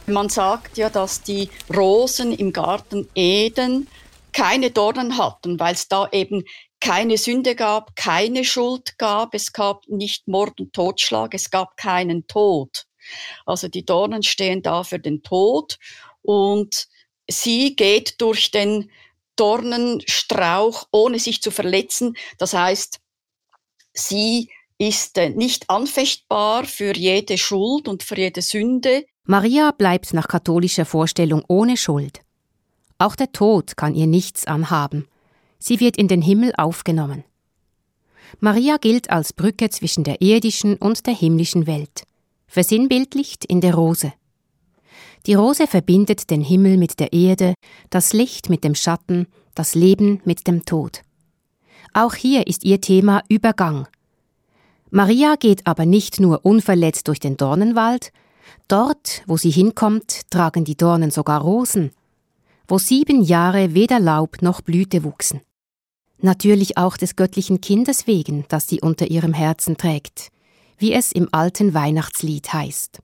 Man 0.08 0.30
sagt 0.30 0.78
ja, 0.78 0.90
dass 0.90 1.22
die 1.22 1.48
Rosen 1.72 2.32
im 2.32 2.52
Garten 2.52 3.06
Eden 3.14 3.86
keine 4.32 4.70
Dornen 4.70 5.16
hatten, 5.16 5.60
weil 5.60 5.74
es 5.74 5.86
da 5.86 6.08
eben 6.10 6.44
keine 6.80 7.18
Sünde 7.18 7.54
gab, 7.54 7.96
keine 7.96 8.44
Schuld 8.44 8.98
gab, 8.98 9.34
es 9.34 9.52
gab 9.52 9.88
nicht 9.88 10.28
Mord 10.28 10.60
und 10.60 10.72
Totschlag, 10.72 11.34
es 11.34 11.50
gab 11.50 11.76
keinen 11.76 12.26
Tod. 12.26 12.86
Also 13.44 13.68
die 13.68 13.84
Dornen 13.84 14.22
stehen 14.22 14.62
da 14.62 14.84
für 14.84 14.98
den 14.98 15.22
Tod 15.22 15.78
und 16.22 16.88
sie 17.28 17.76
geht 17.76 18.20
durch 18.20 18.50
den 18.50 18.90
Dornenstrauch, 19.36 20.86
ohne 20.90 21.18
sich 21.18 21.42
zu 21.42 21.50
verletzen. 21.50 22.16
Das 22.38 22.54
heißt, 22.54 23.00
sie 23.92 24.50
ist 24.78 25.16
äh, 25.18 25.30
nicht 25.30 25.70
anfechtbar 25.70 26.64
für 26.64 26.94
jede 26.94 27.38
Schuld 27.38 27.88
und 27.88 28.02
für 28.02 28.16
jede 28.16 28.42
Sünde. 28.42 29.06
Maria 29.24 29.72
bleibt 29.72 30.12
nach 30.12 30.28
katholischer 30.28 30.84
Vorstellung 30.84 31.44
ohne 31.48 31.76
Schuld. 31.76 32.20
Auch 32.98 33.16
der 33.16 33.32
Tod 33.32 33.76
kann 33.76 33.94
ihr 33.94 34.06
nichts 34.06 34.46
anhaben. 34.46 35.08
Sie 35.58 35.80
wird 35.80 35.96
in 35.96 36.08
den 36.08 36.22
Himmel 36.22 36.52
aufgenommen. 36.56 37.24
Maria 38.40 38.76
gilt 38.76 39.10
als 39.10 39.32
Brücke 39.32 39.70
zwischen 39.70 40.04
der 40.04 40.20
irdischen 40.20 40.76
und 40.76 41.06
der 41.06 41.14
himmlischen 41.14 41.66
Welt, 41.66 42.04
versinnbildlicht 42.46 43.44
in 43.44 43.60
der 43.60 43.74
Rose. 43.74 44.12
Die 45.26 45.34
Rose 45.34 45.66
verbindet 45.66 46.30
den 46.30 46.40
Himmel 46.40 46.76
mit 46.76 47.00
der 47.00 47.12
Erde, 47.12 47.54
das 47.90 48.12
Licht 48.12 48.48
mit 48.48 48.64
dem 48.64 48.74
Schatten, 48.74 49.26
das 49.54 49.74
Leben 49.74 50.20
mit 50.24 50.46
dem 50.46 50.64
Tod. 50.64 51.02
Auch 51.92 52.14
hier 52.14 52.46
ist 52.46 52.64
ihr 52.64 52.80
Thema 52.80 53.22
Übergang, 53.28 53.86
Maria 54.90 55.34
geht 55.36 55.66
aber 55.66 55.84
nicht 55.84 56.20
nur 56.20 56.44
unverletzt 56.44 57.08
durch 57.08 57.18
den 57.18 57.36
Dornenwald, 57.36 58.12
dort, 58.68 59.22
wo 59.26 59.36
sie 59.36 59.50
hinkommt, 59.50 60.30
tragen 60.30 60.64
die 60.64 60.76
Dornen 60.76 61.10
sogar 61.10 61.40
Rosen, 61.40 61.90
wo 62.68 62.78
sieben 62.78 63.22
Jahre 63.22 63.74
weder 63.74 64.00
Laub 64.00 64.42
noch 64.42 64.60
Blüte 64.60 65.04
wuchsen. 65.04 65.40
Natürlich 66.18 66.76
auch 66.76 66.96
des 66.96 67.16
göttlichen 67.16 67.60
Kindes 67.60 68.06
wegen, 68.06 68.44
das 68.48 68.68
sie 68.68 68.80
unter 68.80 69.10
ihrem 69.10 69.34
Herzen 69.34 69.76
trägt, 69.76 70.30
wie 70.78 70.92
es 70.92 71.12
im 71.12 71.28
alten 71.32 71.74
Weihnachtslied 71.74 72.52
heißt. 72.52 73.00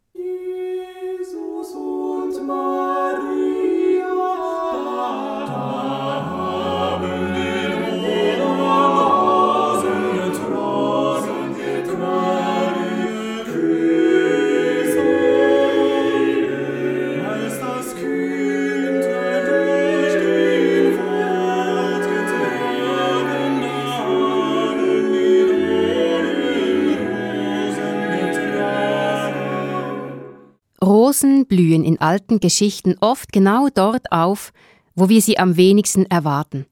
Rosen 31.23 31.47
blühen 31.47 31.85
in 31.85 32.01
alten 32.01 32.41
Geschichten 32.41 32.97
oft 33.01 33.33
genau 33.33 33.69
dort 33.73 34.11
auf, 34.11 34.53
wo 34.97 35.09
wir 35.09 35.23
sie 35.23 35.39
am 35.39 35.57
wenigsten 35.57 36.05
erwarten. 36.07 36.67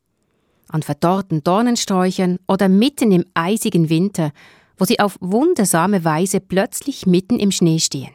An 0.68 0.82
verdorrten 0.82 1.44
Dornensträuchern 1.44 2.38
oder 2.48 2.68
mitten 2.68 3.12
im 3.12 3.24
eisigen 3.34 3.88
Winter, 3.88 4.32
wo 4.76 4.84
sie 4.84 4.98
auf 4.98 5.16
wundersame 5.20 6.04
Weise 6.04 6.40
plötzlich 6.40 7.06
mitten 7.06 7.38
im 7.38 7.52
Schnee 7.52 7.78
stehen. 7.78 8.10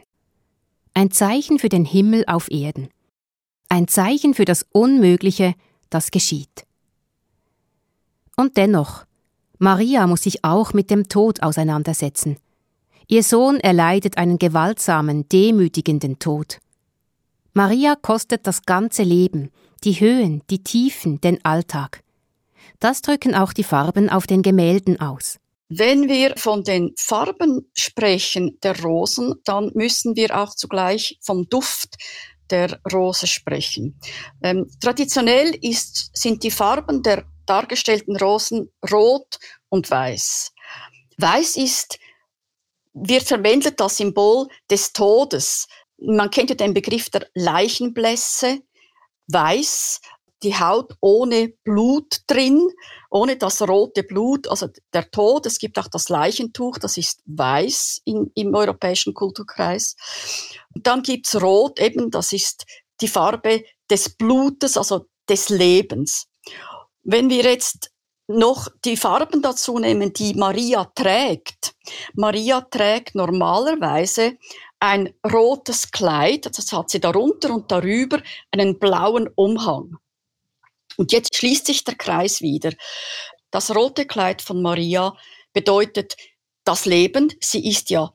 Ein 0.94 1.12
Zeichen 1.12 1.58
für 1.58 1.70
den 1.70 1.86
Himmel 1.86 2.26
auf 2.28 2.52
Erden. 2.52 2.90
Ein 3.70 3.88
Zeichen 3.88 4.34
für 4.34 4.46
das 4.46 4.66
Unmögliche, 4.72 5.54
das 5.90 6.12
geschieht. 6.12 6.66
Und 8.36 8.58
dennoch, 8.58 9.06
Maria 9.58 10.06
muss 10.06 10.24
sich 10.24 10.44
auch 10.44 10.74
mit 10.74 10.90
dem 10.90 11.08
Tod 11.08 11.42
auseinandersetzen. 11.44 12.38
Ihr 13.08 13.24
Sohn 13.24 13.60
erleidet 13.60 14.18
einen 14.18 14.40
gewaltsamen, 14.40 15.30
demütigenden 15.30 16.18
Tod. 16.20 16.60
Maria 17.54 17.96
kostet 17.96 18.48
das 18.48 18.64
ganze 18.64 19.04
Leben, 19.04 19.52
die 19.84 20.00
Höhen, 20.00 20.42
die 20.50 20.64
Tiefen, 20.64 21.22
den 21.22 21.44
Alltag. 21.46 22.02
Das 22.80 23.02
drücken 23.02 23.36
auch 23.36 23.54
die 23.54 23.64
Farben 23.64 24.10
auf 24.10 24.28
den 24.28 24.42
Gemälden 24.42 25.00
aus. 25.00 25.40
Wenn 25.70 26.10
wir 26.10 26.36
von 26.38 26.64
den 26.64 26.94
Farben 26.98 27.70
sprechen 27.74 28.60
der 28.62 28.80
Rosen, 28.82 29.36
dann 29.46 29.72
müssen 29.74 30.16
wir 30.16 30.38
auch 30.38 30.54
zugleich 30.56 31.18
vom 31.22 31.48
Duft 31.50 31.96
der 32.50 32.80
Rose 32.92 33.26
sprechen. 33.26 34.00
Ähm, 34.44 34.70
traditionell 34.80 35.56
ist, 35.62 36.16
sind 36.16 36.44
die 36.44 36.52
Farben 36.52 37.02
der 37.02 37.26
dargestellten 37.46 38.16
Rosen 38.18 38.70
rot 38.92 39.40
und 39.70 39.90
weiß. 39.90 40.52
Weiß 41.18 41.58
ist 41.58 41.98
wird 42.96 43.24
verwendet 43.24 43.80
das 43.80 43.98
Symbol 43.98 44.48
des 44.72 44.94
Todes. 44.94 45.68
Man 45.98 46.32
kennt 46.32 46.50
ja 46.50 46.56
den 46.56 46.74
Begriff 46.74 47.10
der 47.10 47.28
Leichenblässe, 47.34 48.62
weiß, 49.28 50.02
die 50.44 50.56
Haut 50.56 50.96
ohne 51.02 51.50
Blut 51.64 52.22
drin, 52.28 52.70
ohne 53.10 53.36
das 53.38 53.62
rote 53.62 54.04
Blut, 54.04 54.48
also 54.48 54.68
der 54.94 55.10
Tod. 55.10 55.46
Es 55.46 55.60
gibt 55.60 55.78
auch 55.80 55.88
das 55.88 56.10
Leichentuch, 56.10 56.78
das 56.78 56.98
ist 56.98 57.22
weiß 57.26 58.02
in, 58.06 58.32
im 58.36 58.54
europäischen 58.54 59.14
Kulturkreis. 59.14 59.96
Und 60.74 60.88
dann 60.88 61.04
gibt's 61.04 61.42
Rot, 61.42 61.80
eben, 61.80 62.12
das 62.12 62.32
ist 62.32 62.66
die 63.02 63.08
Farbe 63.08 63.64
des 63.90 64.16
Blutes, 64.16 64.78
also 64.78 65.08
des 65.28 65.50
Lebens. 65.50 66.28
Wenn 67.04 67.30
wir 67.30 67.44
jetzt 67.44 67.92
noch 68.28 68.70
die 68.84 68.98
Farben 68.98 69.42
dazu 69.42 69.78
nehmen, 69.80 70.14
die 70.14 70.34
Maria 70.34 70.86
trägt. 70.96 71.76
Maria 72.14 72.62
trägt 72.62 73.16
normalerweise 73.16 74.38
ein 74.80 75.14
rotes 75.32 75.92
Kleid, 75.92 76.46
das 76.58 76.72
hat 76.72 76.90
sie 76.90 77.00
darunter 77.00 77.54
und 77.54 77.72
darüber 77.72 78.22
einen 78.52 78.80
blauen 78.80 79.30
Umhang. 79.36 79.98
Und 80.98 81.12
jetzt 81.12 81.36
schließt 81.36 81.66
sich 81.66 81.84
der 81.84 81.96
Kreis 81.96 82.42
wieder. 82.42 82.72
Das 83.52 83.76
rote 83.76 84.06
Kleid 84.06 84.42
von 84.42 84.62
Maria 84.62 85.16
bedeutet 85.54 86.16
das 86.64 86.86
Leben. 86.86 87.34
Sie 87.42 87.68
ist 87.68 87.90
ja 87.90 88.14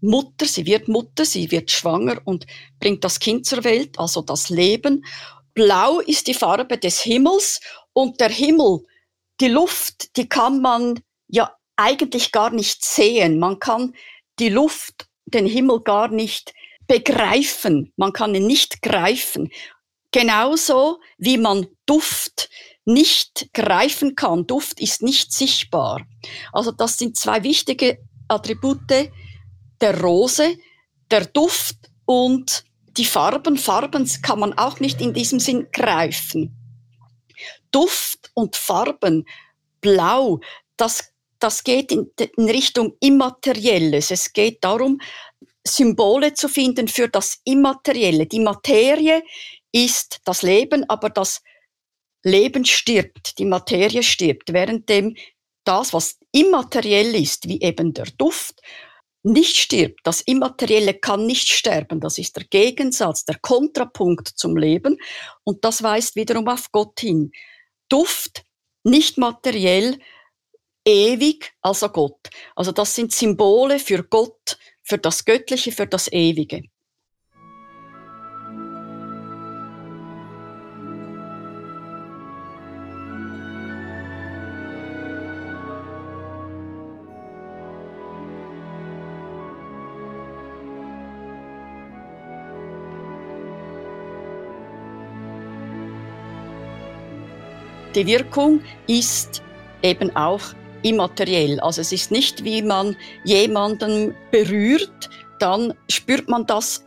Mutter, 0.00 0.46
sie 0.46 0.66
wird 0.66 0.88
Mutter, 0.88 1.24
sie 1.24 1.50
wird 1.50 1.70
schwanger 1.70 2.20
und 2.24 2.46
bringt 2.78 3.02
das 3.04 3.18
Kind 3.18 3.46
zur 3.46 3.64
Welt, 3.64 3.98
also 3.98 4.22
das 4.22 4.48
Leben. 4.48 5.04
Blau 5.54 5.98
ist 6.00 6.28
die 6.28 6.34
Farbe 6.34 6.78
des 6.78 7.00
Himmels 7.00 7.60
und 7.92 8.20
der 8.20 8.28
Himmel 8.28 8.84
die 9.40 9.48
Luft, 9.48 10.16
die 10.16 10.28
kann 10.28 10.60
man 10.60 11.00
ja 11.28 11.54
eigentlich 11.76 12.32
gar 12.32 12.50
nicht 12.50 12.84
sehen. 12.84 13.38
Man 13.38 13.58
kann 13.58 13.94
die 14.38 14.48
Luft, 14.48 15.06
den 15.26 15.46
Himmel 15.46 15.80
gar 15.80 16.08
nicht 16.08 16.54
begreifen. 16.86 17.92
Man 17.96 18.12
kann 18.12 18.34
ihn 18.34 18.46
nicht 18.46 18.82
greifen. 18.82 19.50
Genauso 20.10 21.00
wie 21.18 21.36
man 21.36 21.66
Duft 21.86 22.48
nicht 22.84 23.50
greifen 23.52 24.16
kann. 24.16 24.46
Duft 24.46 24.80
ist 24.80 25.02
nicht 25.02 25.32
sichtbar. 25.32 26.06
Also 26.52 26.72
das 26.72 26.96
sind 26.96 27.16
zwei 27.16 27.42
wichtige 27.42 27.98
Attribute 28.26 28.80
der 29.80 30.00
Rose, 30.00 30.56
der 31.10 31.26
Duft 31.26 31.76
und 32.06 32.64
die 32.96 33.04
Farben. 33.04 33.58
Farben 33.58 34.10
kann 34.22 34.40
man 34.40 34.54
auch 34.54 34.80
nicht 34.80 35.00
in 35.00 35.12
diesem 35.12 35.38
Sinn 35.38 35.68
greifen. 35.72 36.54
Duft 37.70 38.17
und 38.38 38.56
Farben, 38.56 39.26
Blau, 39.80 40.40
das, 40.76 41.12
das 41.40 41.64
geht 41.64 41.90
in, 41.90 42.10
in 42.36 42.48
Richtung 42.48 42.94
Immaterielles. 43.00 44.10
Es 44.10 44.32
geht 44.32 44.62
darum, 44.62 45.00
Symbole 45.66 46.34
zu 46.34 46.48
finden 46.48 46.88
für 46.88 47.08
das 47.08 47.40
Immaterielle. 47.44 48.26
Die 48.26 48.40
Materie 48.40 49.22
ist 49.72 50.20
das 50.24 50.42
Leben, 50.42 50.88
aber 50.88 51.10
das 51.10 51.42
Leben 52.24 52.64
stirbt, 52.64 53.38
die 53.38 53.44
Materie 53.44 54.02
stirbt, 54.02 54.52
währenddem 54.52 55.16
das, 55.64 55.92
was 55.92 56.18
immateriell 56.32 57.14
ist, 57.14 57.48
wie 57.48 57.60
eben 57.60 57.92
der 57.92 58.06
Duft, 58.16 58.60
nicht 59.24 59.56
stirbt. 59.56 60.00
Das 60.04 60.20
Immaterielle 60.20 60.94
kann 60.94 61.26
nicht 61.26 61.48
sterben. 61.48 62.00
Das 62.00 62.18
ist 62.18 62.36
der 62.36 62.44
Gegensatz, 62.44 63.24
der 63.24 63.38
Kontrapunkt 63.40 64.28
zum 64.28 64.56
Leben. 64.56 64.96
Und 65.44 65.64
das 65.64 65.82
weist 65.82 66.16
wiederum 66.16 66.48
auf 66.48 66.70
Gott 66.72 67.00
hin. 67.00 67.32
Duft, 67.88 68.44
nicht 68.84 69.18
materiell, 69.18 69.98
ewig, 70.84 71.52
also 71.62 71.88
Gott. 71.88 72.30
Also 72.56 72.72
das 72.72 72.94
sind 72.94 73.12
Symbole 73.12 73.78
für 73.78 74.02
Gott, 74.02 74.58
für 74.82 74.98
das 74.98 75.24
Göttliche, 75.24 75.72
für 75.72 75.86
das 75.86 76.10
Ewige. 76.10 76.62
Die 97.98 98.06
Wirkung 98.06 98.60
ist 98.86 99.42
eben 99.82 100.14
auch 100.14 100.40
immateriell. 100.84 101.58
Also 101.58 101.80
es 101.80 101.90
ist 101.90 102.12
nicht, 102.12 102.44
wie 102.44 102.62
man 102.62 102.96
jemanden 103.24 104.14
berührt, 104.30 105.10
dann 105.40 105.74
spürt 105.90 106.28
man 106.28 106.46
das 106.46 106.84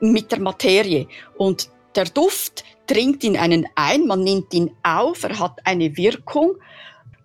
mit 0.00 0.32
der 0.32 0.40
Materie. 0.40 1.08
Und 1.36 1.68
der 1.94 2.06
Duft 2.06 2.64
dringt 2.86 3.22
in 3.22 3.36
einen 3.36 3.66
ein, 3.74 4.06
man 4.06 4.24
nimmt 4.24 4.54
ihn 4.54 4.74
auf, 4.82 5.24
er 5.24 5.38
hat 5.38 5.60
eine 5.64 5.94
Wirkung. 5.98 6.56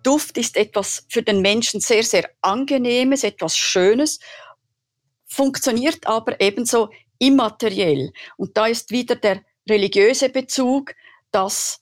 Duft 0.02 0.36
ist 0.36 0.58
etwas 0.58 1.06
für 1.08 1.22
den 1.22 1.40
Menschen 1.40 1.80
sehr, 1.80 2.02
sehr 2.02 2.28
angenehmes, 2.42 3.24
etwas 3.24 3.56
Schönes, 3.56 4.20
funktioniert 5.24 6.06
aber 6.06 6.38
ebenso 6.38 6.90
immateriell. 7.18 8.12
Und 8.36 8.58
da 8.58 8.66
ist 8.66 8.90
wieder 8.90 9.16
der 9.16 9.42
religiöse 9.66 10.28
Bezug, 10.28 10.94
dass 11.30 11.81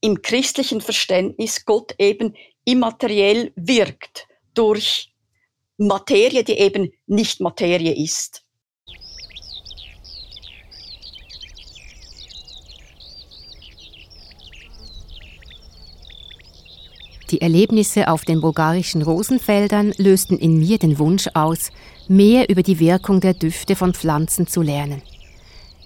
im 0.00 0.22
christlichen 0.22 0.80
Verständnis 0.80 1.64
Gott 1.64 1.94
eben 1.98 2.34
immateriell 2.64 3.52
wirkt 3.56 4.26
durch 4.54 5.12
Materie, 5.76 6.44
die 6.44 6.58
eben 6.58 6.92
nicht 7.06 7.40
Materie 7.40 7.94
ist. 7.94 8.44
Die 17.30 17.42
Erlebnisse 17.42 18.08
auf 18.08 18.24
den 18.24 18.40
bulgarischen 18.40 19.02
Rosenfeldern 19.02 19.92
lösten 19.98 20.38
in 20.38 20.58
mir 20.58 20.78
den 20.78 20.98
Wunsch 20.98 21.28
aus, 21.34 21.70
mehr 22.08 22.48
über 22.48 22.62
die 22.62 22.80
Wirkung 22.80 23.20
der 23.20 23.34
Düfte 23.34 23.76
von 23.76 23.92
Pflanzen 23.92 24.46
zu 24.46 24.62
lernen. 24.62 25.02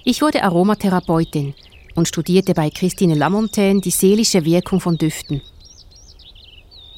Ich 0.05 0.23
wurde 0.23 0.45
Aromatherapeutin 0.45 1.55
und 1.95 2.09
studierte 2.09 2.55
bei 2.55 2.71
Christine 2.71 3.15
Lamontaine 3.15 3.81
die 3.81 3.91
seelische 3.91 4.45
Wirkung 4.45 4.81
von 4.81 4.99
Düften. 4.99 5.43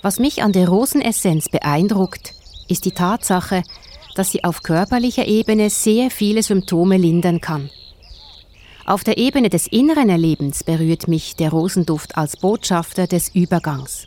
Was 0.02 0.18
mich 0.18 0.42
an 0.42 0.52
der 0.52 0.68
Rosenessenz 0.68 1.48
beeindruckt, 1.48 2.34
ist 2.68 2.84
die 2.84 2.92
Tatsache, 2.92 3.62
dass 4.14 4.30
sie 4.30 4.44
auf 4.44 4.62
körperlicher 4.62 5.26
Ebene 5.26 5.70
sehr 5.70 6.10
viele 6.10 6.42
Symptome 6.42 6.96
lindern 6.96 7.40
kann. 7.40 7.70
Auf 8.86 9.02
der 9.02 9.16
Ebene 9.16 9.48
des 9.48 9.66
inneren 9.66 10.10
Erlebens 10.10 10.62
berührt 10.62 11.08
mich 11.08 11.36
der 11.36 11.50
Rosenduft 11.50 12.18
als 12.18 12.36
Botschafter 12.36 13.06
des 13.06 13.34
Übergangs. 13.34 14.06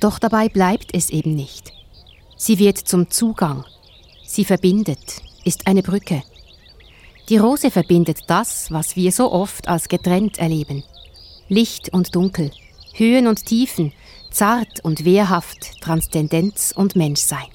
Doch 0.00 0.18
dabei 0.18 0.48
bleibt 0.48 0.94
es 0.94 1.10
eben 1.10 1.34
nicht. 1.34 1.72
Sie 2.36 2.58
wird 2.58 2.78
zum 2.78 3.10
Zugang. 3.10 3.64
Sie 4.24 4.44
verbindet, 4.44 5.22
ist 5.44 5.66
eine 5.66 5.82
Brücke. 5.82 6.22
Die 7.28 7.36
Rose 7.36 7.70
verbindet 7.70 8.18
das, 8.26 8.70
was 8.70 8.96
wir 8.96 9.12
so 9.12 9.30
oft 9.30 9.68
als 9.68 9.88
getrennt 9.88 10.38
erleben. 10.38 10.82
Licht 11.48 11.92
und 11.92 12.14
Dunkel, 12.14 12.50
Höhen 12.94 13.26
und 13.26 13.46
Tiefen, 13.46 13.92
zart 14.30 14.84
und 14.84 15.04
wehrhaft, 15.04 15.80
Transzendenz 15.80 16.72
und 16.74 16.96
Menschsein. 16.96 17.46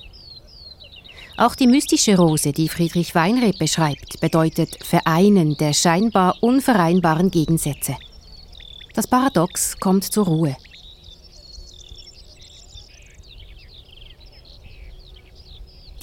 Auch 1.36 1.54
die 1.54 1.68
mystische 1.68 2.18
Rose, 2.18 2.52
die 2.52 2.70
Friedrich 2.70 3.14
Weinreb 3.14 3.60
beschreibt, 3.60 4.20
bedeutet 4.22 4.84
Vereinen 4.84 5.56
der 5.58 5.74
scheinbar 5.74 6.36
unvereinbaren 6.42 7.30
Gegensätze. 7.30 7.96
Das 8.96 9.08
Paradox 9.08 9.78
kommt 9.78 10.06
zur 10.06 10.26
Ruhe. 10.26 10.56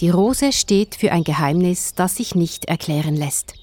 Die 0.00 0.10
Rose 0.10 0.52
steht 0.52 0.96
für 0.96 1.12
ein 1.12 1.24
Geheimnis, 1.24 1.94
das 1.94 2.16
sich 2.16 2.34
nicht 2.34 2.64
erklären 2.64 3.14
lässt. 3.14 3.54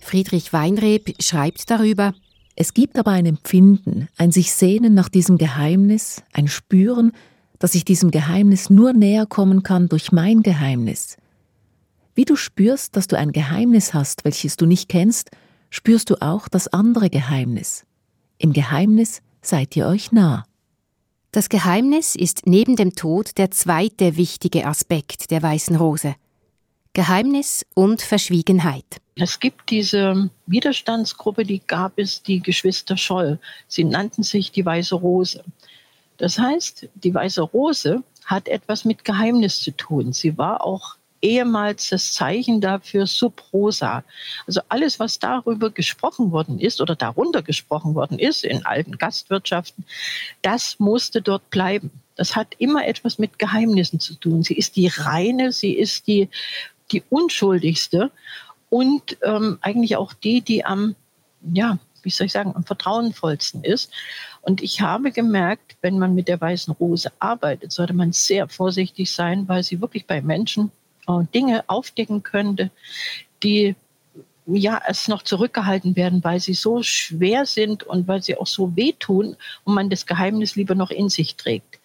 Friedrich 0.00 0.52
Weinreb 0.52 1.14
schreibt 1.22 1.70
darüber, 1.70 2.14
es 2.56 2.74
gibt 2.74 2.98
aber 2.98 3.12
ein 3.12 3.26
Empfinden, 3.26 4.08
ein 4.16 4.32
sich 4.32 4.52
sehnen 4.52 4.92
nach 4.92 5.08
diesem 5.08 5.38
Geheimnis, 5.38 6.22
ein 6.32 6.48
Spüren, 6.48 7.12
dass 7.58 7.74
ich 7.74 7.84
diesem 7.84 8.10
Geheimnis 8.10 8.70
nur 8.70 8.92
näher 8.92 9.26
kommen 9.26 9.62
kann 9.62 9.88
durch 9.88 10.12
mein 10.12 10.42
Geheimnis. 10.42 11.16
Wie 12.14 12.24
du 12.24 12.34
spürst, 12.34 12.96
dass 12.96 13.06
du 13.06 13.16
ein 13.16 13.32
Geheimnis 13.32 13.94
hast, 13.94 14.24
welches 14.24 14.56
du 14.56 14.66
nicht 14.66 14.88
kennst, 14.88 15.30
spürst 15.70 16.10
du 16.10 16.16
auch 16.20 16.48
das 16.48 16.68
andere 16.68 17.08
Geheimnis. 17.08 17.84
Im 18.38 18.52
Geheimnis 18.52 19.22
seid 19.42 19.76
ihr 19.76 19.86
euch 19.86 20.10
nah. 20.10 20.44
Das 21.32 21.48
Geheimnis 21.48 22.16
ist 22.16 22.46
neben 22.46 22.74
dem 22.74 22.96
Tod 22.96 23.38
der 23.38 23.52
zweite 23.52 24.16
wichtige 24.16 24.66
Aspekt 24.66 25.30
der 25.30 25.40
weißen 25.40 25.76
Rose. 25.76 26.16
Geheimnis 26.92 27.64
und 27.74 28.02
Verschwiegenheit. 28.02 29.00
Es 29.14 29.38
gibt 29.38 29.70
diese 29.70 30.28
Widerstandsgruppe, 30.46 31.44
die 31.44 31.60
gab 31.64 31.92
es, 32.00 32.20
die 32.24 32.40
Geschwister 32.40 32.96
Scholl. 32.96 33.38
Sie 33.68 33.84
nannten 33.84 34.24
sich 34.24 34.50
die 34.50 34.66
Weiße 34.66 34.96
Rose. 34.96 35.44
Das 36.16 36.36
heißt, 36.36 36.88
die 36.96 37.14
Weiße 37.14 37.42
Rose 37.42 38.02
hat 38.24 38.48
etwas 38.48 38.84
mit 38.84 39.04
Geheimnis 39.04 39.60
zu 39.60 39.70
tun. 39.70 40.12
Sie 40.12 40.36
war 40.36 40.64
auch 40.64 40.96
ehemals 41.22 41.88
das 41.90 42.12
Zeichen 42.12 42.60
dafür 42.60 43.06
Subrosa. 43.06 44.04
Also 44.46 44.60
alles, 44.68 44.98
was 44.98 45.18
darüber 45.18 45.70
gesprochen 45.70 46.32
worden 46.32 46.58
ist 46.58 46.80
oder 46.80 46.96
darunter 46.96 47.42
gesprochen 47.42 47.94
worden 47.94 48.18
ist 48.18 48.44
in 48.44 48.64
alten 48.64 48.98
Gastwirtschaften, 48.98 49.84
das 50.42 50.78
musste 50.78 51.22
dort 51.22 51.48
bleiben. 51.50 51.90
Das 52.16 52.36
hat 52.36 52.54
immer 52.58 52.86
etwas 52.86 53.18
mit 53.18 53.38
Geheimnissen 53.38 54.00
zu 54.00 54.14
tun. 54.14 54.42
Sie 54.42 54.54
ist 54.54 54.76
die 54.76 54.88
reine, 54.88 55.52
sie 55.52 55.72
ist 55.72 56.06
die, 56.06 56.28
die 56.92 57.02
unschuldigste 57.08 58.10
und 58.68 59.18
ähm, 59.22 59.58
eigentlich 59.60 59.96
auch 59.96 60.12
die, 60.12 60.40
die 60.40 60.64
am, 60.64 60.94
ja, 61.52 61.78
wie 62.02 62.10
soll 62.10 62.26
ich 62.26 62.32
sagen, 62.32 62.54
am 62.54 62.64
vertrauenvollsten 62.64 63.62
ist. 63.64 63.92
Und 64.42 64.62
ich 64.62 64.80
habe 64.80 65.12
gemerkt, 65.12 65.76
wenn 65.82 65.98
man 65.98 66.14
mit 66.14 66.28
der 66.28 66.40
weißen 66.40 66.72
Rose 66.74 67.12
arbeitet, 67.18 67.72
sollte 67.72 67.92
man 67.92 68.12
sehr 68.12 68.48
vorsichtig 68.48 69.12
sein, 69.12 69.48
weil 69.48 69.62
sie 69.62 69.80
wirklich 69.80 70.06
bei 70.06 70.22
Menschen 70.22 70.72
äh, 71.10 71.24
Dinge 71.34 71.64
aufdecken 71.66 72.22
könnte, 72.22 72.70
die 73.42 73.74
ja 74.46 74.80
erst 74.86 75.08
noch 75.08 75.22
zurückgehalten 75.22 75.96
werden, 75.96 76.24
weil 76.24 76.40
sie 76.40 76.54
so 76.54 76.82
schwer 76.82 77.46
sind 77.46 77.82
und 77.84 78.08
weil 78.08 78.22
sie 78.22 78.36
auch 78.36 78.46
so 78.46 78.74
wehtun 78.76 79.36
und 79.64 79.74
man 79.74 79.90
das 79.90 80.06
Geheimnis 80.06 80.56
lieber 80.56 80.74
noch 80.74 80.90
in 80.90 81.08
sich 81.08 81.36
trägt. 81.36 81.78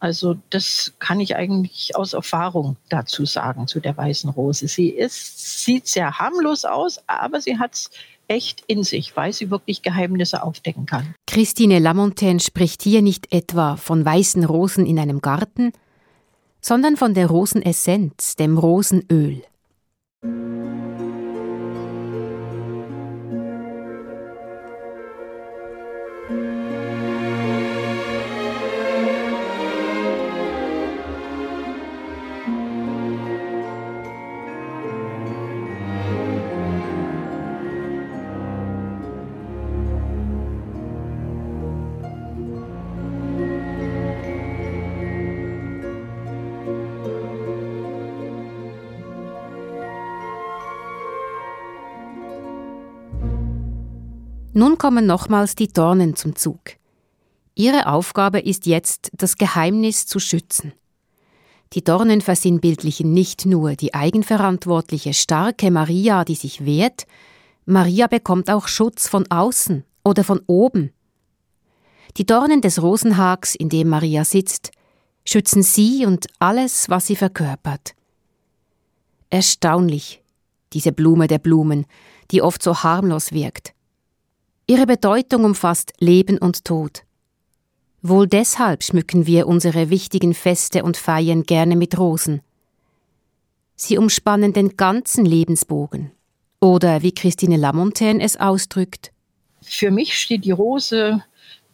Also 0.00 0.36
das 0.50 0.92
kann 0.98 1.18
ich 1.18 1.34
eigentlich 1.34 1.96
aus 1.96 2.12
Erfahrung 2.12 2.76
dazu 2.90 3.24
sagen, 3.24 3.66
zu 3.66 3.80
der 3.80 3.96
weißen 3.96 4.28
Rose. 4.30 4.68
Sie 4.68 4.90
ist, 4.90 5.64
sieht 5.64 5.86
sehr 5.86 6.18
harmlos 6.18 6.64
aus, 6.64 7.00
aber 7.06 7.40
sie 7.40 7.58
hat 7.58 7.74
es 7.74 7.90
echt 8.28 8.62
in 8.66 8.82
sich, 8.82 9.16
weil 9.16 9.32
sie 9.32 9.50
wirklich 9.50 9.82
Geheimnisse 9.82 10.42
aufdecken 10.42 10.86
kann. 10.86 11.14
Christine 11.26 11.78
Lamontaine 11.78 12.40
spricht 12.40 12.82
hier 12.82 13.02
nicht 13.02 13.32
etwa 13.32 13.76
von 13.76 14.04
weißen 14.04 14.44
Rosen 14.44 14.86
in 14.86 14.98
einem 14.98 15.20
Garten, 15.20 15.72
sondern 16.64 16.96
von 16.96 17.12
der 17.12 17.26
Rosenessenz, 17.26 18.36
dem 18.36 18.56
Rosenöl. 18.56 19.42
Nun 54.56 54.78
kommen 54.78 55.04
nochmals 55.04 55.56
die 55.56 55.66
Dornen 55.66 56.14
zum 56.14 56.36
Zug. 56.36 56.60
Ihre 57.56 57.88
Aufgabe 57.88 58.38
ist 58.38 58.66
jetzt, 58.66 59.10
das 59.12 59.36
Geheimnis 59.36 60.06
zu 60.06 60.20
schützen. 60.20 60.72
Die 61.72 61.82
Dornen 61.82 62.20
versinnbildlichen 62.20 63.12
nicht 63.12 63.46
nur 63.46 63.74
die 63.74 63.94
eigenverantwortliche, 63.94 65.12
starke 65.12 65.72
Maria, 65.72 66.24
die 66.24 66.36
sich 66.36 66.64
wehrt, 66.64 67.08
Maria 67.66 68.06
bekommt 68.06 68.48
auch 68.48 68.68
Schutz 68.68 69.08
von 69.08 69.28
außen 69.28 69.82
oder 70.04 70.22
von 70.22 70.40
oben. 70.46 70.92
Die 72.16 72.24
Dornen 72.24 72.60
des 72.60 72.80
Rosenhags, 72.80 73.56
in 73.56 73.68
dem 73.70 73.88
Maria 73.88 74.24
sitzt, 74.24 74.70
schützen 75.24 75.64
sie 75.64 76.06
und 76.06 76.28
alles, 76.38 76.88
was 76.88 77.08
sie 77.08 77.16
verkörpert. 77.16 77.96
Erstaunlich, 79.30 80.22
diese 80.72 80.92
Blume 80.92 81.26
der 81.26 81.40
Blumen, 81.40 81.86
die 82.30 82.40
oft 82.40 82.62
so 82.62 82.84
harmlos 82.84 83.32
wirkt. 83.32 83.74
Ihre 84.66 84.86
Bedeutung 84.86 85.44
umfasst 85.44 85.92
Leben 85.98 86.38
und 86.38 86.64
Tod. 86.64 87.02
Wohl 88.00 88.26
deshalb 88.26 88.82
schmücken 88.82 89.26
wir 89.26 89.46
unsere 89.46 89.90
wichtigen 89.90 90.32
Feste 90.32 90.84
und 90.84 90.96
Feiern 90.96 91.42
gerne 91.42 91.76
mit 91.76 91.98
Rosen. 91.98 92.40
Sie 93.76 93.98
umspannen 93.98 94.54
den 94.54 94.76
ganzen 94.76 95.26
Lebensbogen. 95.26 96.12
Oder 96.60 97.02
wie 97.02 97.12
Christine 97.12 97.58
Lamontaine 97.58 98.22
es 98.22 98.38
ausdrückt. 98.38 99.12
Für 99.60 99.90
mich 99.90 100.18
steht 100.18 100.46
die 100.46 100.52
Rose 100.52 101.22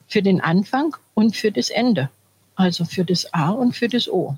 für 0.09 0.23
den 0.23 0.41
Anfang 0.41 0.97
und 1.15 1.37
für 1.37 1.53
das 1.53 1.71
Ende. 1.71 2.11
Also 2.57 2.85
für 2.85 3.05
das 3.05 3.33
A 3.33 3.51
und 3.51 3.77
für 3.77 3.89
das 3.89 4.09
O. 4.09 4.37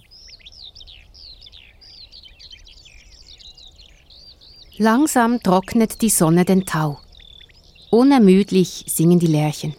Langsam 4.76 5.42
trocknet 5.42 6.02
die 6.02 6.10
Sonne 6.10 6.44
den 6.44 6.66
Tau. 6.66 6.98
Unermüdlich 7.94 8.86
singen 8.86 9.18
die 9.18 9.26
Lerchen. 9.26 9.74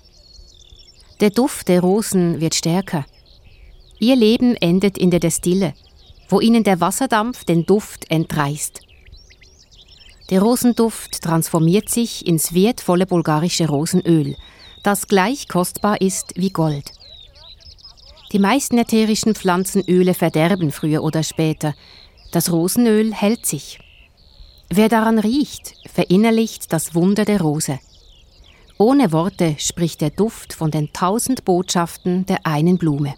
Der 1.19 1.31
Duft 1.31 1.67
der 1.67 1.81
Rosen 1.81 2.39
wird 2.39 2.53
stärker. 2.53 3.07
Ihr 3.99 4.15
Leben 4.15 4.55
endet 4.55 4.99
in 4.99 5.09
der 5.09 5.19
Destille, 5.19 5.73
wo 6.29 6.39
ihnen 6.39 6.63
der 6.63 6.79
Wasserdampf 6.79 7.43
den 7.43 7.65
Duft 7.65 8.11
entreißt. 8.11 8.81
Der 10.29 10.43
Rosenduft 10.43 11.23
transformiert 11.23 11.89
sich 11.89 12.27
ins 12.27 12.53
wertvolle 12.53 13.07
bulgarische 13.07 13.67
Rosenöl, 13.67 14.35
das 14.83 15.07
gleich 15.07 15.47
kostbar 15.47 15.99
ist 15.99 16.33
wie 16.35 16.51
Gold. 16.51 16.91
Die 18.31 18.37
meisten 18.37 18.77
ätherischen 18.77 19.33
Pflanzenöle 19.33 20.13
verderben 20.13 20.71
früher 20.71 21.01
oder 21.01 21.23
später. 21.23 21.73
Das 22.31 22.51
Rosenöl 22.51 23.11
hält 23.11 23.47
sich. 23.47 23.79
Wer 24.69 24.87
daran 24.87 25.17
riecht, 25.17 25.73
verinnerlicht 25.91 26.71
das 26.71 26.93
Wunder 26.93 27.25
der 27.25 27.41
Rose. 27.41 27.79
Ohne 28.83 29.13
Worte 29.13 29.55
spricht 29.59 30.01
der 30.01 30.09
Duft 30.09 30.51
von 30.51 30.69
den 30.69 30.91
tausend 30.91 31.45
Botschaften 31.45 32.25
der 32.25 32.45
einen 32.45 32.77
Blume. 32.77 33.13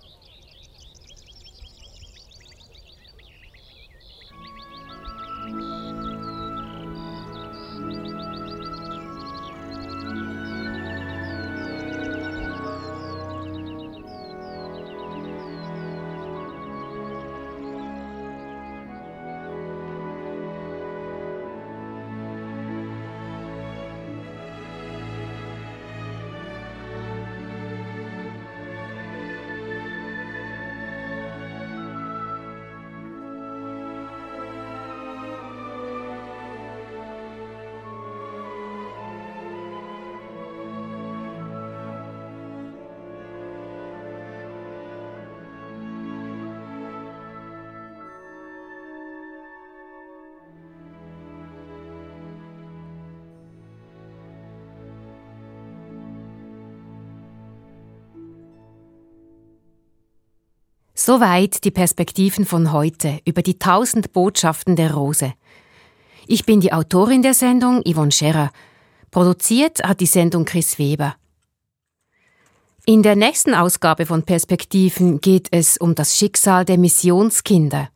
Soweit 61.05 61.63
die 61.63 61.69
Perspektiven 61.69 62.47
von 62.47 62.71
heute 62.71 63.19
über 63.25 63.43
die 63.43 63.59
tausend 63.59 64.11
Botschaften 64.11 64.75
der 64.75 64.95
Rose. 64.95 65.35
Ich 66.25 66.47
bin 66.47 66.61
die 66.61 66.73
Autorin 66.73 67.21
der 67.21 67.35
Sendung, 67.35 67.83
Yvonne 67.85 68.11
Scherer. 68.11 68.49
Produziert 69.11 69.83
hat 69.83 69.99
die 69.99 70.07
Sendung 70.07 70.45
Chris 70.45 70.79
Weber. 70.79 71.15
In 72.87 73.03
der 73.03 73.15
nächsten 73.15 73.53
Ausgabe 73.53 74.07
von 74.07 74.23
Perspektiven 74.23 75.21
geht 75.21 75.49
es 75.51 75.77
um 75.77 75.93
das 75.93 76.17
Schicksal 76.17 76.65
der 76.65 76.79
Missionskinder. 76.79 77.89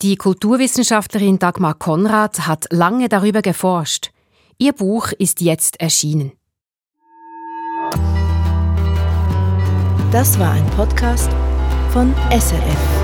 Die 0.00 0.14
Kulturwissenschaftlerin 0.14 1.40
Dagmar 1.40 1.74
Konrad 1.74 2.46
hat 2.46 2.68
lange 2.70 3.08
darüber 3.08 3.42
geforscht. 3.42 4.12
Ihr 4.56 4.72
Buch 4.72 5.10
ist 5.18 5.40
jetzt 5.40 5.80
erschienen. 5.80 6.30
Das 10.12 10.38
war 10.38 10.52
ein 10.52 10.66
Podcast 10.76 11.28
von 11.92 12.14
SRF. 12.30 12.99